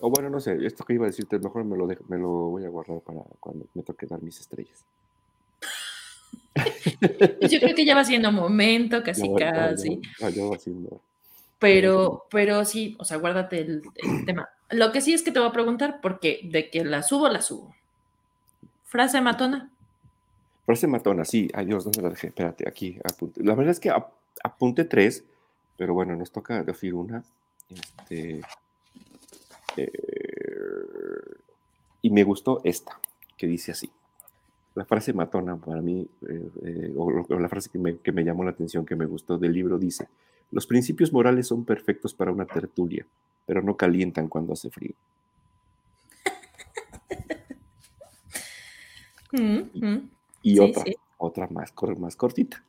[0.00, 2.64] o bueno, no sé, esto que iba a decirte, mejor me lo, me lo voy
[2.64, 4.86] a guardar para cuando me toque dar mis estrellas.
[7.50, 10.00] Yo creo que ya va siendo momento, casi, casi.
[11.58, 13.82] Pero, pero sí, o sea, guárdate el
[14.26, 14.48] tema.
[14.70, 17.40] Lo que sí es que te voy a preguntar, porque de que la subo, la
[17.40, 17.74] subo.
[18.84, 19.70] Frase matona.
[20.64, 21.48] Frase matona, sí.
[21.54, 22.28] Ay Dios, ¿dónde la dejé?
[22.28, 23.42] Espérate, aquí apunte.
[23.44, 23.92] La verdad es que
[24.42, 25.24] apunte tres,
[25.76, 27.22] pero bueno, nos toca decir una.
[27.68, 28.40] Este,
[29.76, 29.90] eh,
[32.02, 32.98] y me gustó esta,
[33.36, 33.90] que dice así.
[34.74, 38.44] La frase matona para mí, eh, eh, o, la frase que me, que me llamó
[38.44, 40.08] la atención, que me gustó del libro, dice,
[40.50, 43.06] los principios morales son perfectos para una tertulia
[43.46, 44.94] pero no calientan cuando hace frío.
[49.32, 50.10] Mm, mm.
[50.42, 50.84] Y otra,
[51.18, 52.62] otra más, más cortita.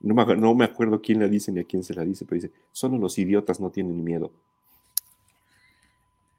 [0.00, 2.40] no me, no me acuerdo quién la dice ni a quién se la dice, pero
[2.40, 4.32] dice, solo los idiotas no tienen miedo.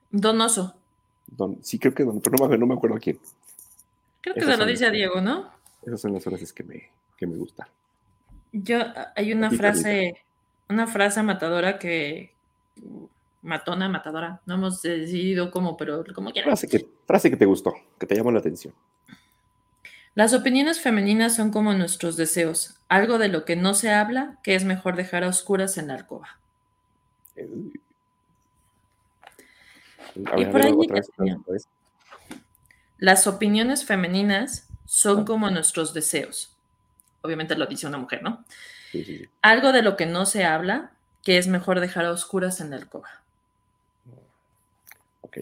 [0.09, 0.75] Donoso.
[1.27, 3.19] Don, sí, creo que don, pero no me, no me acuerdo a quién.
[4.21, 5.51] Creo que se lo dice a Diego, ¿no?
[5.85, 7.67] Esas son las frases que me, que me gustan.
[8.63, 8.79] Yo,
[9.17, 10.23] hay una frase,
[10.69, 12.33] una frase matadora que,
[13.41, 16.47] matona, matadora, no hemos decidido cómo, pero como quieras.
[16.47, 18.73] Frase que, frase que te gustó, que te llamó la atención.
[20.13, 24.55] Las opiniones femeninas son como nuestros deseos, algo de lo que no se habla que
[24.55, 26.39] es mejor dejar a oscuras en la alcoba.
[30.37, 30.73] y por ahí
[32.97, 35.25] Las opiniones femeninas son ah.
[35.25, 36.54] como nuestros deseos.
[37.25, 38.45] Obviamente lo dice una mujer, ¿no?
[39.41, 40.91] Algo de lo que no se habla
[41.23, 43.09] que es mejor dejar a oscuras en la alcoba.
[45.21, 45.39] Ok.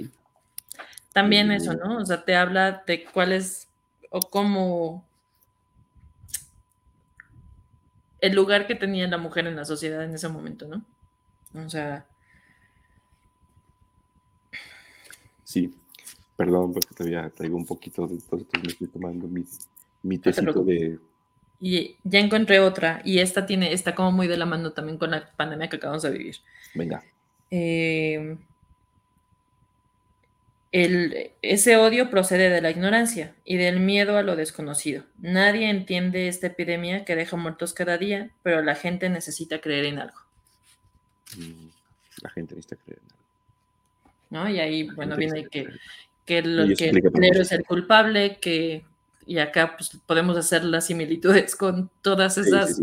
[1.11, 1.97] También eso, ¿no?
[1.97, 3.67] O sea, te habla de cuál es
[4.09, 5.05] o cómo
[8.23, 10.85] el lugar que tenía la mujer en la sociedad en ese momento, ¿no?
[11.65, 12.05] O sea.
[15.43, 15.75] Sí,
[16.37, 19.43] perdón, porque todavía traigo un poquito de todo esto, me estoy tomando mi,
[20.03, 20.99] mi tecito de.
[21.65, 25.11] Y ya encontré otra, y esta tiene, está como muy de la mano también con
[25.11, 26.35] la pandemia que acabamos de vivir.
[26.75, 27.01] Venga.
[27.51, 28.35] Eh,
[30.73, 35.05] ese odio procede de la ignorancia y del miedo a lo desconocido.
[35.19, 39.99] Nadie entiende esta epidemia que deja muertos cada día, pero la gente necesita creer en
[39.99, 40.17] algo.
[41.37, 41.67] Mm,
[42.23, 43.23] la gente necesita creer en algo.
[44.31, 44.49] ¿No?
[44.49, 45.69] Y ahí, bueno, viene que,
[46.25, 48.83] que, lo, que el es el culpable, que,
[49.25, 52.81] y acá pues, podemos hacer las similitudes con todas esas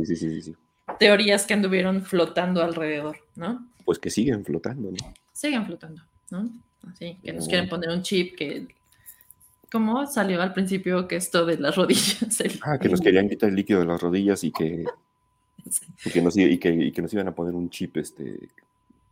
[0.98, 3.66] teorías que anduvieron flotando alrededor, ¿no?
[3.84, 5.14] Pues que siguen flotando, ¿no?
[5.32, 6.50] Siguen flotando, ¿no?
[6.90, 8.68] Así, que nos quieren poner un chip que
[9.70, 12.42] ¿Cómo salió al principio que esto de las rodillas?
[12.62, 14.84] ah, que nos querían quitar el líquido de las rodillas y que,
[16.12, 18.48] que, nos, y que, nos, iban a poner un chip este,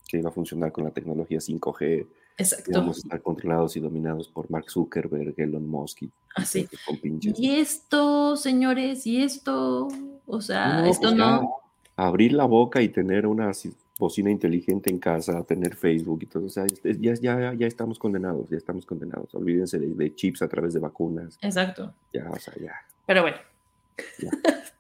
[0.08, 2.06] que iba a funcionar con la tecnología 5G.
[2.38, 2.80] Exacto.
[2.80, 6.02] A estar controlados y dominados por Mark Zuckerberg, Elon Musk.
[6.02, 6.68] Y, Así.
[7.02, 9.88] Y esto, señores, y esto,
[10.24, 11.56] o sea, esto pues no.
[11.96, 13.50] Abrir la boca y tener una
[13.98, 16.46] bocina inteligente en casa, tener Facebook y todo.
[16.46, 19.34] O sea, ya, ya, ya estamos condenados, ya estamos condenados.
[19.34, 21.36] Olvídense de, chips a través de vacunas.
[21.42, 21.92] Exacto.
[22.12, 22.72] Ya, o sea, ya.
[23.04, 23.38] Pero bueno.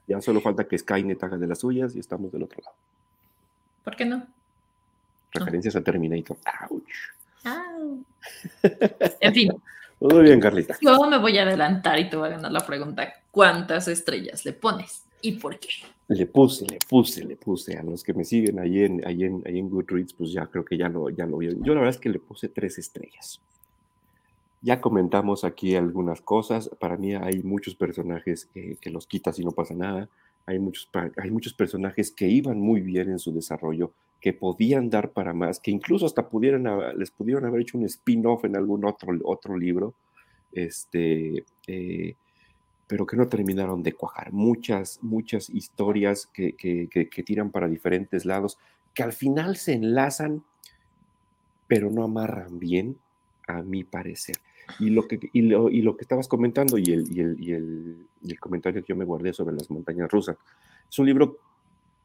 [0.06, 2.76] Ya, solo falta que Skynet haga de las suyas y estamos del otro lado.
[3.82, 4.26] ¿Por qué no?
[5.32, 6.36] Referencias a Terminator.
[6.70, 6.82] ¡Auch!
[9.20, 9.52] En fin.
[10.00, 10.76] Muy bien, Carlita.
[10.80, 13.12] Yo me voy a adelantar y te voy a ganar la pregunta.
[13.30, 15.68] ¿Cuántas estrellas le pones y por qué?
[16.08, 17.76] Le puse, le puse, le puse.
[17.76, 20.64] A los que me siguen ahí en, ahí en, ahí en Goodreads, pues ya creo
[20.64, 21.62] que ya lo, ya lo vieron.
[21.62, 23.40] Yo la verdad es que le puse tres estrellas.
[24.62, 26.70] Ya comentamos aquí algunas cosas.
[26.80, 30.08] Para mí hay muchos personajes que, los quitas y no pasa nada.
[30.48, 35.12] Hay muchos, hay muchos personajes que iban muy bien en su desarrollo, que podían dar
[35.12, 36.64] para más, que incluso hasta pudieran,
[36.96, 39.94] les pudieron haber hecho un spin-off en algún otro, otro libro.
[40.52, 42.14] Este, eh,
[42.88, 44.32] pero que no terminaron de cuajar.
[44.32, 46.54] Muchas, muchas historias que,
[47.24, 48.58] tiran para diferentes lados,
[48.94, 50.42] que al final se enlazan,
[51.68, 52.96] pero no amarran bien,
[53.46, 54.36] a mi parecer.
[54.78, 57.36] Y lo que, y lo, que estabas comentando y el, y, el,
[58.22, 60.36] y, el, comentario que yo me guardé sobre las montañas rusas,
[60.90, 61.38] es un libro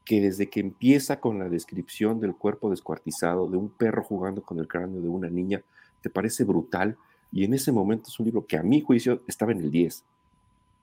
[0.04, 4.58] que desde que empieza con la descripción del cuerpo descuartizado, de un perro jugando con
[4.58, 5.62] el cráneo de una niña,
[6.02, 6.96] te parece brutal.
[7.32, 10.04] Y en ese momento es un libro que a mi juicio estaba en el 10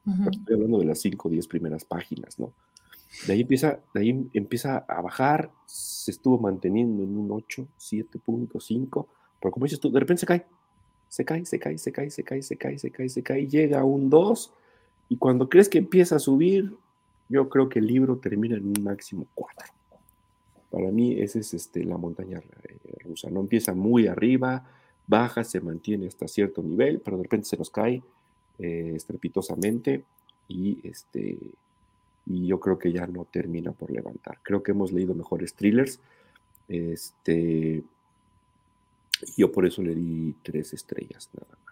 [0.06, 2.52] Estoy hablando de las 5 o 10 primeras páginas, ¿no?
[3.28, 9.06] De ahí, empieza, de ahí empieza a bajar, se estuvo manteniendo en un 8, 7.5,
[9.40, 10.46] pero como dices tú, de repente se cae,
[11.12, 13.82] se cae, se cae, se cae, se cae, se cae, se cae, se cae, llega
[13.82, 14.53] a un 2,
[15.09, 16.74] y cuando crees que empieza a subir,
[17.28, 19.68] yo creo que el libro termina en un máximo 4.
[20.70, 24.66] Para mí esa es este, la montaña eh, rusa, no empieza muy arriba,
[25.05, 28.01] baja, se mantiene hasta cierto nivel, pero de repente se nos cae
[28.57, 30.05] eh, estrepitosamente
[30.47, 31.38] y, este,
[32.26, 34.39] y yo creo que ya no termina por levantar.
[34.43, 35.99] Creo que hemos leído mejores thrillers.
[36.70, 37.84] Este,
[39.38, 41.72] yo por eso le di tres estrellas nada más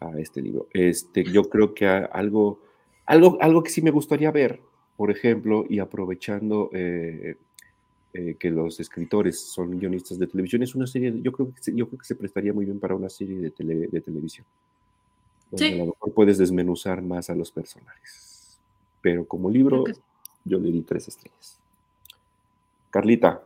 [0.00, 0.68] a este libro.
[0.72, 2.60] Este, yo creo que algo,
[3.06, 4.60] algo, algo que sí me gustaría ver,
[4.96, 7.36] por ejemplo, y aprovechando eh,
[8.12, 11.88] eh, que los escritores son guionistas de televisión, es una serie, yo creo que, yo
[11.88, 14.46] creo que se prestaría muy bien para una serie de, de televisión.
[15.50, 18.58] Donde a lo mejor puedes desmenuzar más a los personajes.
[19.00, 19.84] Pero como libro,
[20.44, 21.58] yo le di tres estrellas.
[22.90, 23.42] Carlita.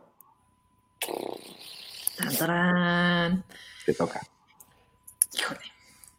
[3.85, 4.21] Te toca.
[5.33, 5.59] Híjole,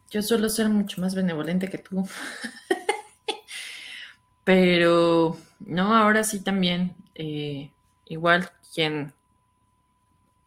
[0.09, 2.07] yo suelo ser mucho más benevolente que tú.
[4.43, 7.71] Pero, no, ahora sí también, eh,
[8.05, 9.13] igual quien,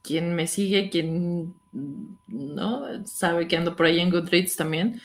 [0.02, 1.54] quien me sigue, quien
[2.28, 5.00] no sabe que ando por ahí en Goodreads también,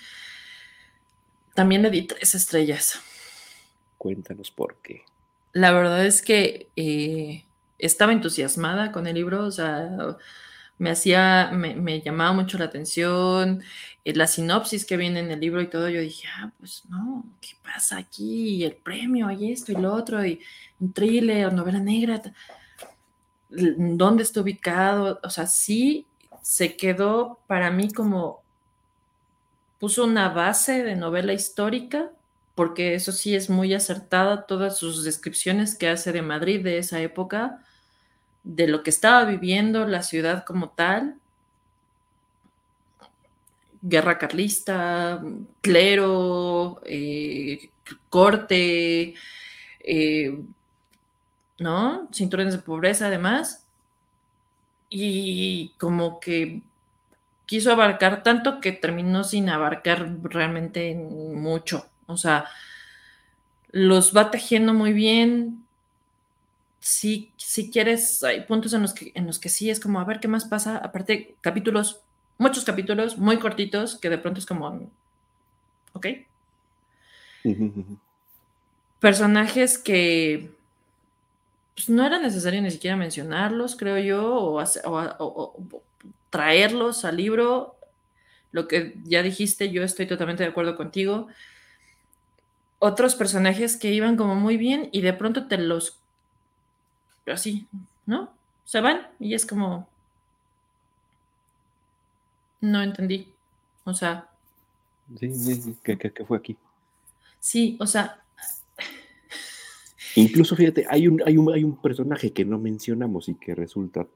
[1.55, 2.99] también le di tres estrellas.
[3.97, 5.03] Cuéntanos por qué.
[5.53, 7.45] La verdad es que eh,
[7.86, 10.17] estaba entusiasmada con el libro, o sea,
[10.77, 13.63] me hacía, me, llamaba mucho la atención,
[14.03, 17.25] eh, la sinopsis que viene en el libro y todo, yo dije, ah, pues no,
[17.41, 18.63] ¿qué pasa aquí?
[18.63, 20.39] el premio, y esto y lo otro, y
[20.79, 22.21] un thriller, novela negra,
[23.49, 25.19] ¿dónde está ubicado?
[25.23, 26.05] O sea, sí
[26.41, 28.43] se quedó para mí como,
[29.79, 32.11] puso una base de novela histórica,
[32.55, 37.01] porque eso sí es muy acertada, todas sus descripciones que hace de Madrid de esa
[37.01, 37.63] época,
[38.43, 41.15] de lo que estaba viviendo la ciudad como tal,
[43.81, 45.21] guerra carlista,
[45.61, 47.69] clero, eh,
[48.09, 49.13] corte,
[49.79, 50.39] eh,
[51.59, 52.07] ¿no?
[52.13, 53.65] Cinturones de pobreza además.
[54.89, 56.61] Y como que
[57.45, 61.87] quiso abarcar tanto que terminó sin abarcar realmente mucho.
[62.07, 62.45] O sea,
[63.71, 65.62] los va tejiendo muy bien,
[66.84, 70.03] si, si quieres, hay puntos en los, que, en los que sí es como, a
[70.03, 70.75] ver qué más pasa.
[70.79, 72.01] Aparte, capítulos,
[72.38, 74.91] muchos capítulos muy cortitos que de pronto es como,
[75.93, 76.07] ok.
[78.99, 80.51] Personajes que
[81.73, 85.55] pues, no era necesario ni siquiera mencionarlos, creo yo, o,
[86.31, 87.77] traerlos al libro.
[88.51, 91.27] Lo que ya dijiste, yo estoy totalmente de acuerdo contigo.
[92.79, 96.02] Otros personajes que iban como muy bien y de pronto te los
[97.28, 97.67] así,
[98.05, 98.32] ¿no?
[98.65, 99.88] Se van y es como,
[102.63, 103.28] no entendí.
[103.84, 104.30] O sea.
[105.19, 106.57] Sí, sí, ¿qué, fue aquí?
[107.39, 108.24] Sí, o sea.
[110.15, 114.07] Incluso fíjate, hay un, hay, un, hay un personaje que no mencionamos y que resulta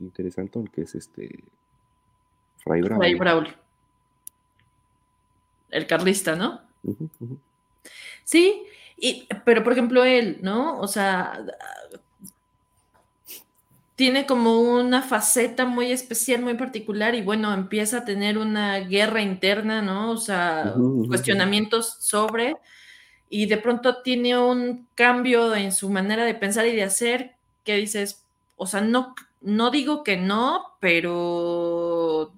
[0.00, 1.44] interesante, que es este
[2.58, 2.98] Fray Braulio.
[2.98, 3.54] Fray Braulio.
[5.70, 6.60] El carlista, ¿no?
[8.24, 8.64] Sí,
[9.02, 10.78] y, pero por ejemplo él, ¿no?
[10.78, 11.44] O sea,
[13.96, 19.20] tiene como una faceta muy especial, muy particular y bueno, empieza a tener una guerra
[19.20, 20.12] interna, ¿no?
[20.12, 20.74] O sea,
[21.08, 22.56] cuestionamientos sobre
[23.28, 27.34] y de pronto tiene un cambio en su manera de pensar y de hacer
[27.64, 28.24] que dices,
[28.56, 32.32] o sea, no, no digo que no, pero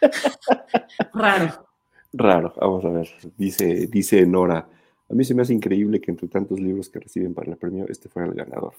[1.14, 1.66] Raro.
[2.12, 3.08] Raro, vamos a ver.
[3.36, 4.68] Dice, dice Nora.
[5.08, 7.86] A mí se me hace increíble que entre tantos libros que reciben para el premio,
[7.88, 8.74] este fuera el ganador.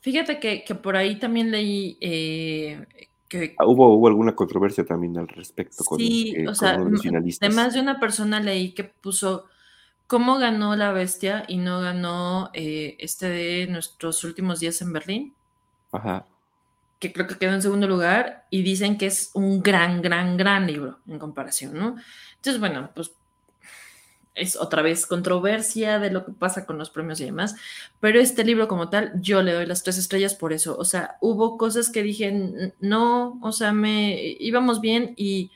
[0.00, 2.86] Fíjate que, por ahí también leí eh,
[3.28, 3.54] que...
[3.58, 7.80] Ah, hubo, hubo alguna controversia también al respecto con, sí, o sea, De más de
[7.80, 9.44] una persona leí que puso
[10.06, 15.34] cómo ganó la bestia y no ganó eh, este de nuestros últimos días en Berlín.
[15.92, 16.24] Ajá
[17.00, 20.66] que creo que quedó en segundo lugar, y dicen que es un gran, gran, gran
[20.66, 21.96] libro en comparación, ¿no?
[22.36, 23.12] Entonces, bueno, pues
[24.34, 27.56] es otra vez controversia de lo que pasa con los premios y demás,
[28.00, 31.16] pero este libro como tal, yo le doy las tres estrellas por eso, o sea,
[31.20, 35.50] hubo cosas que dije, no, o sea, me íbamos bien y,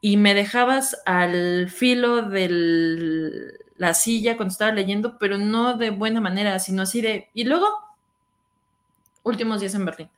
[0.00, 6.20] y me dejabas al filo de la silla cuando estaba leyendo, pero no de buena
[6.20, 7.66] manera, sino así de, y luego,
[9.22, 10.10] últimos días en Berlín.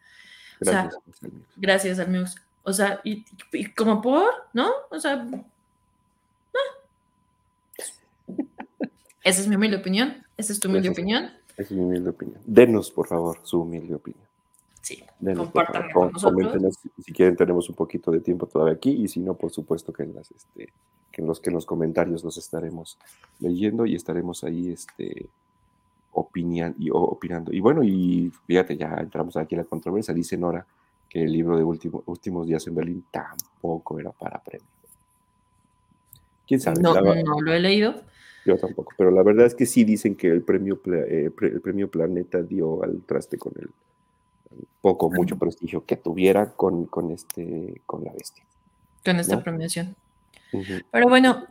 [0.61, 2.36] Gracias, o sea, gracias amigos.
[2.62, 3.24] O sea, y,
[3.76, 4.70] como por, ¿no?
[4.90, 5.26] O sea,
[6.54, 8.34] ah.
[9.22, 10.24] esa es mi humilde opinión.
[10.36, 11.30] Esa es tu humilde opinión.
[11.57, 12.40] Esa es mi humilde opinión.
[12.44, 14.26] Denos, por favor, su humilde opinión.
[14.82, 15.02] Sí,
[15.34, 16.78] compartan con nosotros.
[17.04, 20.04] si quieren, tenemos un poquito de tiempo todavía aquí y si no, por supuesto que
[20.04, 20.72] en, las, este,
[21.11, 22.96] que en, los, que en los comentarios los estaremos
[23.40, 25.26] leyendo y estaremos ahí este,
[26.16, 27.52] opinión y, opinando.
[27.52, 30.14] Y bueno, y fíjate, ya entramos aquí en la controversia.
[30.14, 30.66] Dice Nora
[31.08, 34.66] que el libro de Últimos Días en Berlín tampoco era para premio.
[36.46, 36.80] ¿Quién sabe?
[36.80, 38.02] No, no lo he leído.
[38.44, 41.90] Yo tampoco, pero la verdad es que sí dicen que el premio, eh, el premio
[41.90, 43.68] Planeta dio al traste con el
[44.80, 48.44] poco, mucho prestigio que tuviera con, con, este, con la bestia.
[49.04, 49.96] Con esta premiación.
[50.92, 51.46] Pero bueno,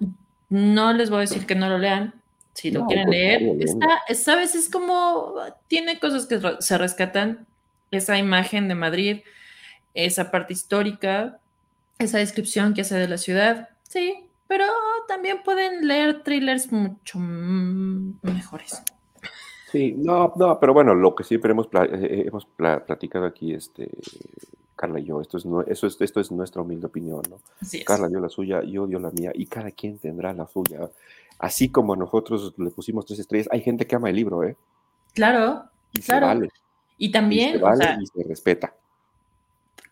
[0.49, 2.13] no les voy a decir que no lo lean,
[2.55, 3.43] si lo quieren leer.
[3.59, 5.35] Está, sabes, es como,
[5.67, 7.45] tiene cosas que se rescatan,
[7.91, 9.19] esa imagen de Madrid,
[9.93, 11.39] esa parte histórica,
[11.99, 14.65] esa descripción que hace de la ciudad, sí, pero
[15.07, 18.81] también pueden leer thrillers mucho mejores.
[19.71, 23.89] Sí, no, no, pero bueno, lo que siempre hemos, eh, hemos platicado aquí, este,
[24.75, 25.21] Carla y yo.
[25.21, 27.39] Esto es, eso es, esto es nuestra humilde opinión, ¿no?
[27.85, 30.89] Carla dio la suya, yo dio la mía, y cada quien tendrá la suya.
[31.39, 34.55] Así como nosotros le pusimos tres estrellas, hay gente que ama el libro, ¿eh?
[35.13, 36.27] Claro, y claro.
[36.27, 36.49] Se vale.
[36.97, 38.73] Y también, y se, vale y se respeta.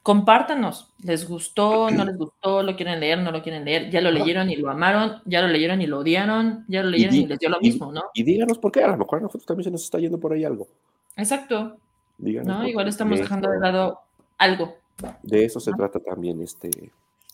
[0.02, 3.90] Compártanos, ¿les gustó, no les gustó, lo quieren leer, no lo quieren leer?
[3.90, 5.22] ¿Ya lo leyeron y lo amaron?
[5.26, 6.66] ¿Ya lo leyeron y lo odiaron?
[6.68, 8.04] ¿Ya lo leyeron y, les dio lo mismo, no?
[8.14, 10.34] Y díganos por qué, a lo mejor a nosotros también se nos está yendo por
[10.34, 10.68] ahí algo.
[11.16, 11.78] Exacto.
[12.18, 12.68] ¿no?
[12.68, 14.00] Igual estamos dejando de lado
[14.38, 14.76] algo.
[15.22, 16.70] De eso se trata también este,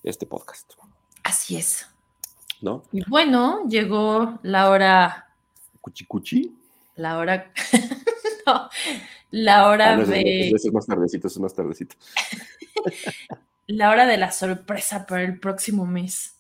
[0.04, 0.74] este podcast.
[1.24, 1.88] Así es.
[2.62, 2.84] ¿No?
[2.92, 5.28] Y bueno, llegó la hora.
[5.82, 6.54] ¿Cuchicuchi?
[6.96, 7.52] La hora.
[8.46, 8.70] no,
[9.32, 10.50] la hora ah, de.
[10.50, 11.96] Eso es más tardecito, eso es más tardecito.
[13.68, 16.36] la hora de la sorpresa para el próximo mes.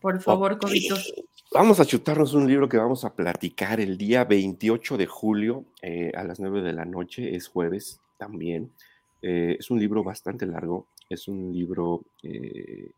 [0.00, 1.12] Por favor, Cobitos.
[1.52, 6.10] Vamos a chutarnos un libro que vamos a platicar el día 28 de julio eh,
[6.16, 8.72] a las 9 de la noche, es jueves también.
[9.20, 12.90] Eh, es un libro bastante largo, es un libro eh,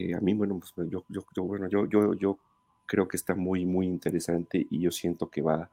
[0.00, 2.38] que a mí, bueno, pues yo, yo, bueno yo, yo, yo
[2.86, 5.68] creo que está muy, muy interesante y yo siento que va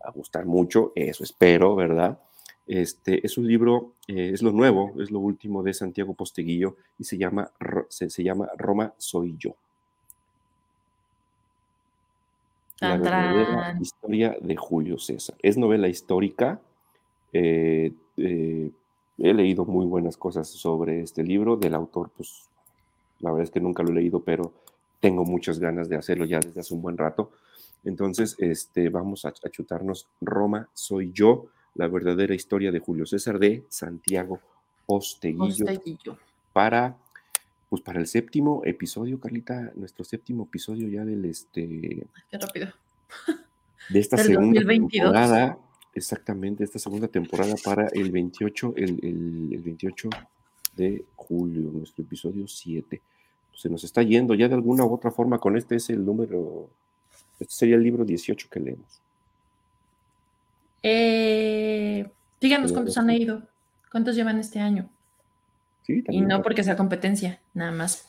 [0.00, 2.18] a gustar mucho, eso espero, ¿verdad?
[2.66, 7.04] Este, es un libro, eh, es lo nuevo, es lo último de Santiago Posteguillo y
[7.04, 7.50] se llama,
[7.88, 9.56] se, se llama Roma Soy Yo.
[12.80, 15.36] La verdadera historia de Julio César.
[15.42, 16.60] Es novela histórica.
[17.32, 18.70] Eh, eh,
[19.18, 21.56] he leído muy buenas cosas sobre este libro.
[21.56, 22.50] Del autor, pues
[23.24, 24.52] la verdad es que nunca lo he leído, pero
[25.00, 27.32] tengo muchas ganas de hacerlo ya desde hace un buen rato.
[27.84, 33.38] Entonces, este, vamos a, a chutarnos Roma Soy Yo la verdadera historia de Julio César
[33.38, 34.40] de Santiago
[34.86, 35.66] Posteguillo,
[36.52, 36.96] para
[37.68, 42.68] pues para el séptimo episodio, Carlita, nuestro séptimo episodio ya del este qué rápido.
[43.90, 45.58] De esta segunda temporada,
[45.92, 49.00] exactamente, esta segunda temporada para el 28 el,
[49.52, 50.08] el, 28
[50.76, 53.00] de julio, nuestro episodio 7.
[53.54, 56.68] Se nos está yendo ya de alguna u otra forma con este es el número
[57.40, 59.00] este sería el libro 18 que leemos.
[60.82, 62.08] Eh,
[62.40, 63.42] díganos cuántos han leído,
[63.90, 64.88] cuántos llevan este año.
[65.86, 68.08] y no porque sea competencia, nada más.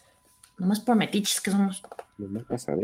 [0.57, 1.83] Nada más por metiches que somos.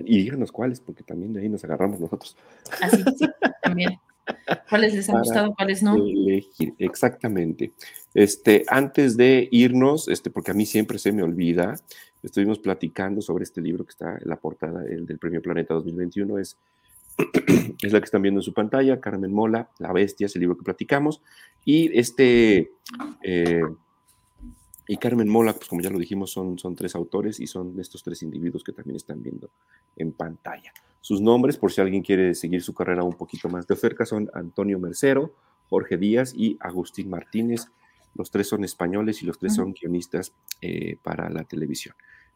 [0.06, 2.36] Y díganos cuáles, porque también de ahí nos agarramos nosotros.
[2.82, 3.28] Así, sí,
[3.62, 3.98] también.
[4.70, 5.96] ¿Cuáles les han gustado, cuáles no?
[6.80, 7.72] exactamente.
[8.14, 11.76] Este, antes de irnos, este, porque a mí siempre se me olvida,
[12.24, 16.38] estuvimos platicando sobre este libro que está en la portada, el del Premio Planeta 2021,
[16.40, 16.58] es
[17.82, 20.58] es la que están viendo en su pantalla, Carmen Mola, La Bestia, es el libro
[20.58, 21.22] que platicamos.
[21.66, 22.72] Y este,
[23.24, 23.62] eh,
[24.88, 28.04] y Carmen Mola, pues como ya lo dijimos, son, son tres autores y son estos
[28.04, 29.50] tres individuos que también están viendo
[29.96, 30.74] en pantalla.
[31.02, 34.30] Sus nombres, por si alguien quiere seguir su carrera un poquito más de cerca, son
[34.34, 35.34] Antonio Mercero,
[35.70, 37.68] Jorge Díaz y Agustín Martínez.
[38.16, 41.96] Los tres son españoles y los tres son guionistas eh, para la televisión.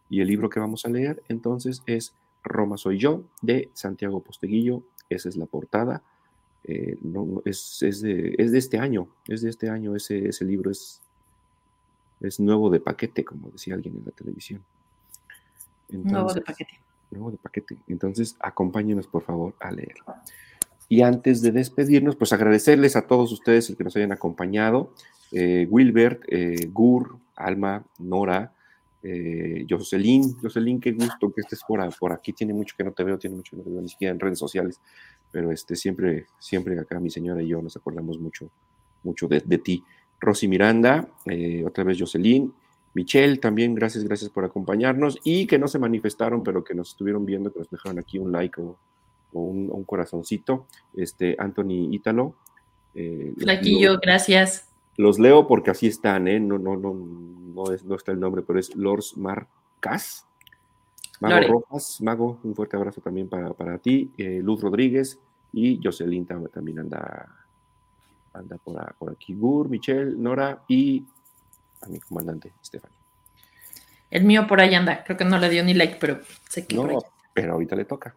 [0.10, 2.14] Y el libro que vamos a leer entonces es
[2.44, 4.84] Roma soy yo, de Santiago Posteguillo.
[5.10, 6.04] Esa es la portada.
[6.64, 10.46] Eh, no, es, es, de, es, de, este año, es de este año, ese, ese
[10.46, 11.00] libro es,
[12.22, 14.64] es nuevo de paquete, como decía alguien en la televisión.
[15.90, 16.80] nuevo de paquete.
[17.12, 17.78] Nuevo de paquete.
[17.88, 19.98] Entonces, acompáñenos por favor a leer.
[20.90, 24.92] Y antes de despedirnos, pues agradecerles a todos ustedes el que nos hayan acompañado.
[25.32, 28.54] Eh, Wilbert, eh, Gur, Alma, Nora,
[29.04, 33.04] eh, Jocelyn, Jocelyn, qué gusto que estés por, por, aquí, tiene mucho que no te
[33.04, 34.80] veo, tiene mucho que no te veo ni siquiera en redes sociales,
[35.32, 38.50] pero este, siempre, siempre acá mi señora y yo nos acordamos mucho,
[39.04, 39.84] mucho de, ti.
[40.20, 41.08] Rosy Miranda,
[41.66, 42.52] otra vez Jocelyn,
[42.96, 47.26] Michelle también, gracias, gracias por acompañarnos y que no se manifestaron, pero que nos estuvieron
[47.26, 48.78] viendo, que nos dejaron aquí un like o,
[49.34, 50.66] un, corazoncito.
[50.96, 52.36] Este, Anthony Ítalo.
[52.96, 54.70] Eh, Flaquillo, gracias.
[54.98, 56.40] Los leo porque así están, ¿eh?
[56.40, 60.26] No, no, no, no, es, no está el nombre, pero es Lors Marcas.
[61.20, 64.12] Mago Rojas, Mago, un fuerte abrazo también para, para ti.
[64.18, 65.20] Eh, Luz Rodríguez
[65.54, 67.30] y Jocelyn también anda,
[68.34, 69.34] anda por, por aquí.
[69.34, 71.06] Gur, Michelle, Nora y
[71.82, 72.92] a mi comandante, Estefan.
[74.12, 76.20] El mío por ahí anda, creo que no le dio ni like, pero
[76.50, 76.76] sé que.
[76.76, 77.00] No,
[77.34, 78.16] pero ahorita le toca.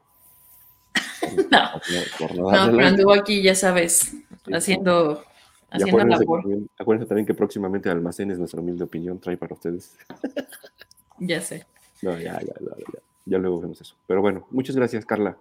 [1.50, 4.14] no, no, pero anduvo aquí, ya sabes,
[4.52, 5.24] haciendo
[5.70, 9.96] acuérdense, también, que próximamente Almacenes, nuestra humilde opinión, trae para ustedes.
[11.18, 11.66] ya sé.
[12.02, 13.94] No, ya, ya, ya, ya, luego vemos eso.
[14.06, 15.36] Pero bueno, muchas gracias, Carla.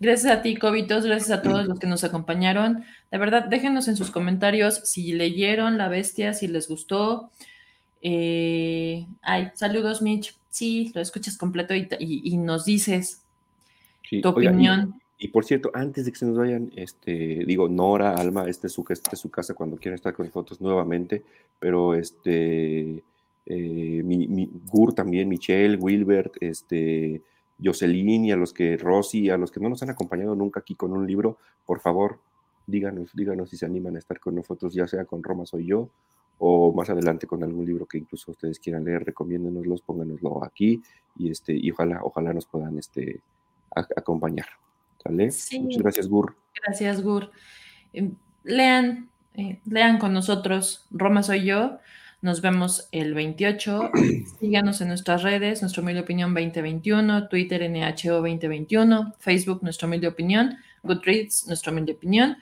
[0.00, 2.84] Gracias a ti, Cobitos, gracias a todos los que nos acompañaron.
[3.10, 7.30] De verdad, déjenos en sus comentarios si leyeron La Bestia, si les gustó.
[8.00, 10.36] Eh, ay, saludos, Mitch.
[10.50, 13.22] Sí, lo escuchas completo y, nos dices
[14.22, 18.48] tu opinión Y por cierto, antes de que se nos vayan, este, digo, Nora, Alma,
[18.48, 21.22] este es su, este su casa cuando quieran estar con nosotros nuevamente,
[21.60, 23.04] pero este,
[23.46, 27.22] eh, mi, Gur también, Michelle, Wilbert, este,
[27.62, 30.74] Jocelyn y a los que, Rosy, a los que no nos han acompañado nunca aquí
[30.74, 32.18] con un libro, por favor,
[32.66, 35.88] díganos, díganos si se animan a estar con nosotros, ya sea con Roma Soy Yo
[36.38, 40.82] o más adelante con algún libro que incluso ustedes quieran leer, recomiéndenoslos, pónganoslo aquí
[41.16, 43.20] y, este, y ojalá, ojalá nos puedan este,
[43.70, 44.46] acompañar.
[45.60, 46.36] Muchas gracias, Gur.
[46.64, 47.30] Gracias, Gur.
[47.92, 51.78] Em, lean, eh, lean con nosotros, Roma Soy Yo.
[52.20, 53.90] Nos vemos el 28.
[54.40, 60.56] Síganos en nuestras redes, nuestro medio opinión 2021, Twitter NHO 2021, Facebook nuestro medio opinión,
[60.82, 62.36] Goodreads nuestro medio opinión.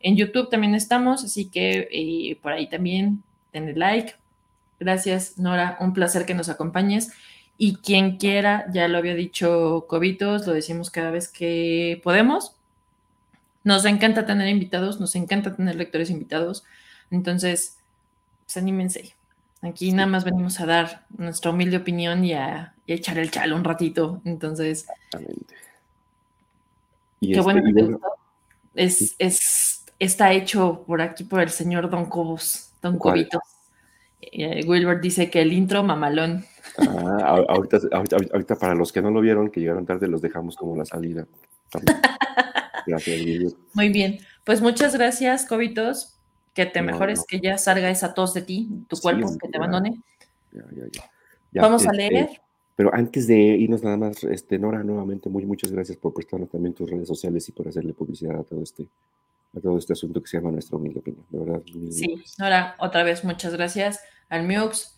[0.00, 3.22] En YouTube también estamos, así que eh, por ahí también
[3.54, 4.14] denle like.
[4.78, 5.78] Gracias, Nora.
[5.80, 7.10] Un placer que nos acompañes.
[7.56, 12.56] Y quien quiera, ya lo había dicho Cobitos, lo decimos cada vez que podemos.
[13.62, 16.64] Nos encanta tener invitados, nos encanta tener lectores invitados.
[17.10, 17.78] Entonces,
[18.44, 19.14] pues anímense.
[19.62, 23.64] Aquí nada más venimos a dar nuestra humilde opinión y a, echar el chalo un
[23.64, 24.20] ratito.
[24.24, 25.54] Entonces, Exactamente.
[27.20, 28.06] qué este, bueno que te gustó.
[28.74, 32.72] Es, es, está hecho por aquí por el señor Don Cobos.
[32.82, 33.40] Don Cobito.
[34.32, 36.44] Eh, Wilbert dice que el intro mamalón.
[36.78, 40.84] Ah, ahorita, para los que no lo vieron, que llegaron tarde, los dejamos como la
[40.84, 41.26] salida.
[42.86, 43.56] Gracias, Wilbert.
[43.74, 44.18] Muy bien.
[44.44, 46.18] Pues muchas gracias, Cobitos.
[46.52, 50.00] Que te mejores, que ya salga esa tos de ti, tu cuerpo, que te abandone.
[51.52, 52.28] Vamos a este, leer.
[52.76, 56.74] Pero antes de irnos nada más, este, Nora, nuevamente, muy, muchas gracias por prestarnos también
[56.74, 58.86] tus redes sociales y por hacerle publicidad a todo este,
[59.56, 61.24] a todo este asunto que se llama nuestra humilde opinión.
[61.30, 61.62] De verdad.
[61.90, 64.94] sí, Nora, otra vez muchas gracias al MIUX,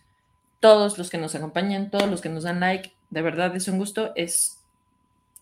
[0.61, 2.93] todos los que nos acompañan, todos los que nos dan like.
[3.11, 4.59] De verdad es un gusto, es,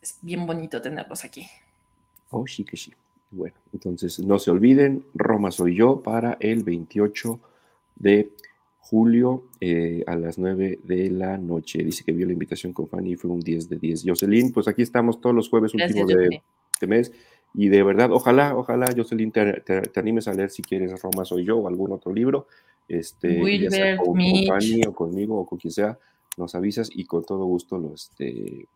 [0.02, 1.46] es bien bonito tenerlos aquí.
[2.30, 2.92] Oh, sí que sí.
[3.30, 7.40] Bueno, entonces no se olviden, Roma soy yo para el 28
[7.96, 8.30] de
[8.78, 11.82] julio eh, a las 9 de la noche.
[11.82, 14.04] Dice que vio la invitación con Fanny y fue un 10 de 10.
[14.06, 17.12] Jocelyn, pues aquí estamos todos los jueves últimos de este mes.
[17.54, 19.62] Y de verdad, ojalá, ojalá, Jocelyn, te,
[19.94, 22.48] animes a leer si quieres Roma Soy Yo o algún otro libro.
[22.88, 23.40] Este,
[23.70, 25.98] ya con, Fanny o conmigo o con quien sea,
[26.36, 28.66] nos avisas y con todo gusto lo, este,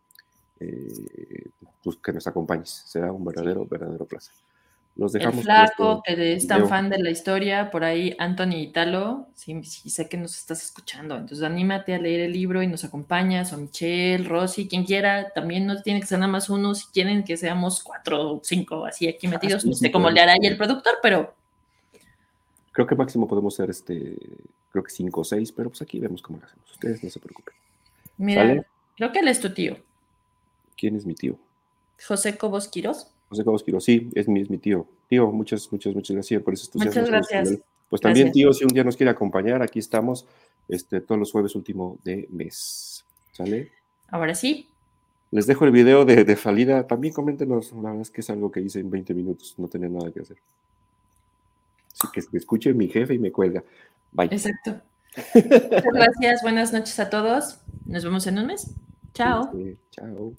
[0.61, 1.49] eh,
[1.83, 2.69] pues, que nos acompañes.
[2.69, 4.33] Será un verdadero, verdadero placer.
[4.99, 5.37] Los dejamos.
[5.37, 10.09] El flaco, que es tan fan de la historia, por ahí Anthony Italo, sí, sé
[10.09, 14.27] que nos estás escuchando, entonces anímate a leer el libro y nos acompañas, o Michelle,
[14.27, 17.81] Rosy, quien quiera, también no tiene que ser nada más uno, si quieren que seamos
[17.81, 20.95] cuatro o cinco así aquí ah, metidos, no sé cómo le hará ahí el productor,
[21.01, 21.33] pero...
[22.73, 24.17] Creo que máximo podemos ser, este,
[24.69, 27.21] creo que cinco o seis, pero pues aquí vemos cómo lo hacemos, ustedes no se
[27.21, 27.55] preocupen.
[28.17, 28.65] Mira,
[28.97, 29.77] creo que él es tu tío.
[30.75, 31.37] ¿Quién es mi tío?
[32.05, 33.13] José Cobos Quiroz.
[33.29, 34.87] José Cobos Quiroz, sí, es mi, es mi tío.
[35.07, 36.69] Tío, muchas, muchas, muchas gracias por eso.
[36.73, 37.59] Muchas gracias.
[37.89, 40.25] Pues también, tío, si un día nos quiere acompañar, aquí estamos
[40.67, 43.05] este, todos los jueves último de mes.
[43.31, 43.71] ¿Sale?
[44.09, 44.67] Ahora sí.
[45.31, 46.87] Les dejo el video de, de Falida.
[46.87, 49.89] También coméntenos, la verdad es que es algo que hice en 20 minutos, no tenía
[49.89, 50.37] nada que hacer.
[51.93, 53.63] Así que escuche mi jefe y me cuelga.
[54.11, 54.29] Bye.
[54.31, 54.81] Exacto.
[55.35, 57.59] Muchas gracias, buenas noches a todos.
[57.85, 58.71] Nos vemos en un mes.
[59.13, 59.51] Chao.
[59.91, 60.33] chao.